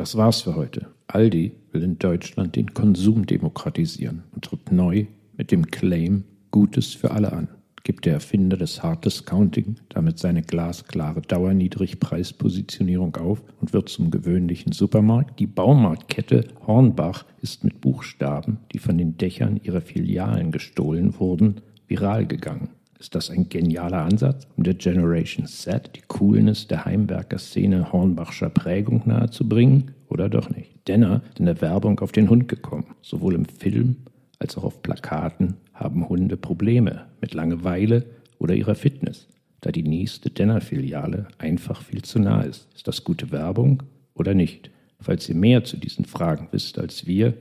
Das 0.01 0.17
war's 0.17 0.41
für 0.41 0.57
heute. 0.57 0.87
Aldi 1.09 1.53
will 1.73 1.83
in 1.83 1.99
Deutschland 1.99 2.57
den 2.57 2.73
Konsum 2.73 3.27
demokratisieren 3.27 4.23
und 4.33 4.47
tritt 4.47 4.73
neu 4.73 5.05
mit 5.37 5.53
dem 5.53 5.67
Claim 5.67 6.25
Gutes 6.51 6.95
für 6.95 7.11
alle 7.11 7.35
an. 7.35 7.49
Gibt 7.85 8.07
der 8.07 8.15
Erfinder 8.15 8.57
des 8.57 8.83
Hard 8.83 9.05
Discounting 9.05 9.77
damit 9.91 10.19
seine 10.19 10.41
glasklare 10.41 11.21
Dauerniedrigpreispositionierung 11.21 13.15
auf 13.17 13.43
und 13.61 13.75
wird 13.75 13.91
zum 13.91 14.11
gewöhnlichen 14.11 14.73
Supermarkt? 14.73 15.39
Die 15.39 15.47
Baumarktkette 15.47 16.47
Hornbach 16.67 17.27
ist 17.43 17.63
mit 17.63 17.83
Buchstaben, 17.83 18.61
die 18.73 18.79
von 18.79 18.97
den 18.97 19.19
Dächern 19.19 19.61
ihrer 19.63 19.83
Filialen 19.83 20.51
gestohlen 20.51 21.21
wurden, 21.21 21.61
viral 21.89 22.27
gegangen. 22.27 22.71
Ist 23.01 23.15
das 23.15 23.31
ein 23.31 23.49
genialer 23.49 24.05
Ansatz, 24.05 24.47
um 24.59 24.63
der 24.63 24.75
Generation 24.75 25.47
Z 25.47 25.97
die 25.97 26.03
Coolness 26.07 26.69
der 26.69 26.85
Heimwerker-Szene 26.85 27.95
Hornbachscher 27.95 28.51
Prägung 28.51 29.01
nahezubringen? 29.07 29.93
Oder 30.11 30.29
doch 30.29 30.51
nicht? 30.51 30.87
Denner 30.87 31.23
ist 31.31 31.41
in 31.41 31.47
der 31.47 31.63
Werbung 31.63 31.99
auf 32.01 32.13
den 32.13 32.29
Hund 32.29 32.47
gekommen. 32.47 32.95
Sowohl 33.01 33.37
im 33.37 33.47
Film 33.47 33.97
als 34.39 34.59
auch 34.59 34.65
auf 34.65 34.83
Plakaten 34.83 35.55
haben 35.73 36.11
Hunde 36.11 36.37
Probleme 36.37 37.07
mit 37.23 37.33
Langeweile 37.33 38.05
oder 38.39 38.55
ihrer 38.55 38.75
Fitness, 38.75 39.29
da 39.63 39.73
die 39.73 39.83
nächste 39.83 40.29
Denner-Filiale 40.29 41.29
einfach 41.39 41.81
viel 41.81 42.03
zu 42.03 42.19
nah 42.19 42.43
ist. 42.43 42.69
Ist 42.75 42.87
das 42.87 43.03
gute 43.03 43.31
Werbung 43.31 43.83
oder 44.13 44.35
nicht? 44.35 44.71
Falls 45.01 45.27
ihr 45.27 45.37
mehr 45.37 45.65
zu 45.65 45.79
diesen 45.79 46.05
Fragen 46.05 46.49
wisst 46.53 46.79
als 46.79 47.07
wir, 47.07 47.33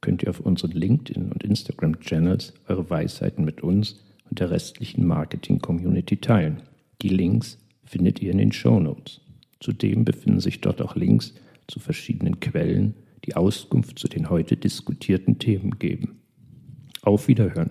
könnt 0.00 0.22
ihr 0.22 0.30
auf 0.30 0.38
unseren 0.38 0.70
LinkedIn- 0.70 1.32
und 1.32 1.42
Instagram-Channels 1.42 2.54
eure 2.68 2.88
Weisheiten 2.88 3.44
mit 3.44 3.64
uns 3.64 3.96
und 4.30 4.40
der 4.40 4.50
restlichen 4.50 5.06
Marketing-Community 5.06 6.18
teilen. 6.18 6.62
Die 7.02 7.08
Links 7.08 7.58
findet 7.84 8.20
ihr 8.20 8.32
in 8.32 8.38
den 8.38 8.52
Show 8.52 8.80
Notes. 8.80 9.20
Zudem 9.60 10.04
befinden 10.04 10.40
sich 10.40 10.60
dort 10.60 10.82
auch 10.82 10.96
Links 10.96 11.34
zu 11.66 11.80
verschiedenen 11.80 12.40
Quellen, 12.40 12.94
die 13.24 13.36
Auskunft 13.36 13.98
zu 13.98 14.08
den 14.08 14.30
heute 14.30 14.56
diskutierten 14.56 15.38
Themen 15.38 15.78
geben. 15.78 16.20
Auf 17.02 17.28
Wiederhören! 17.28 17.70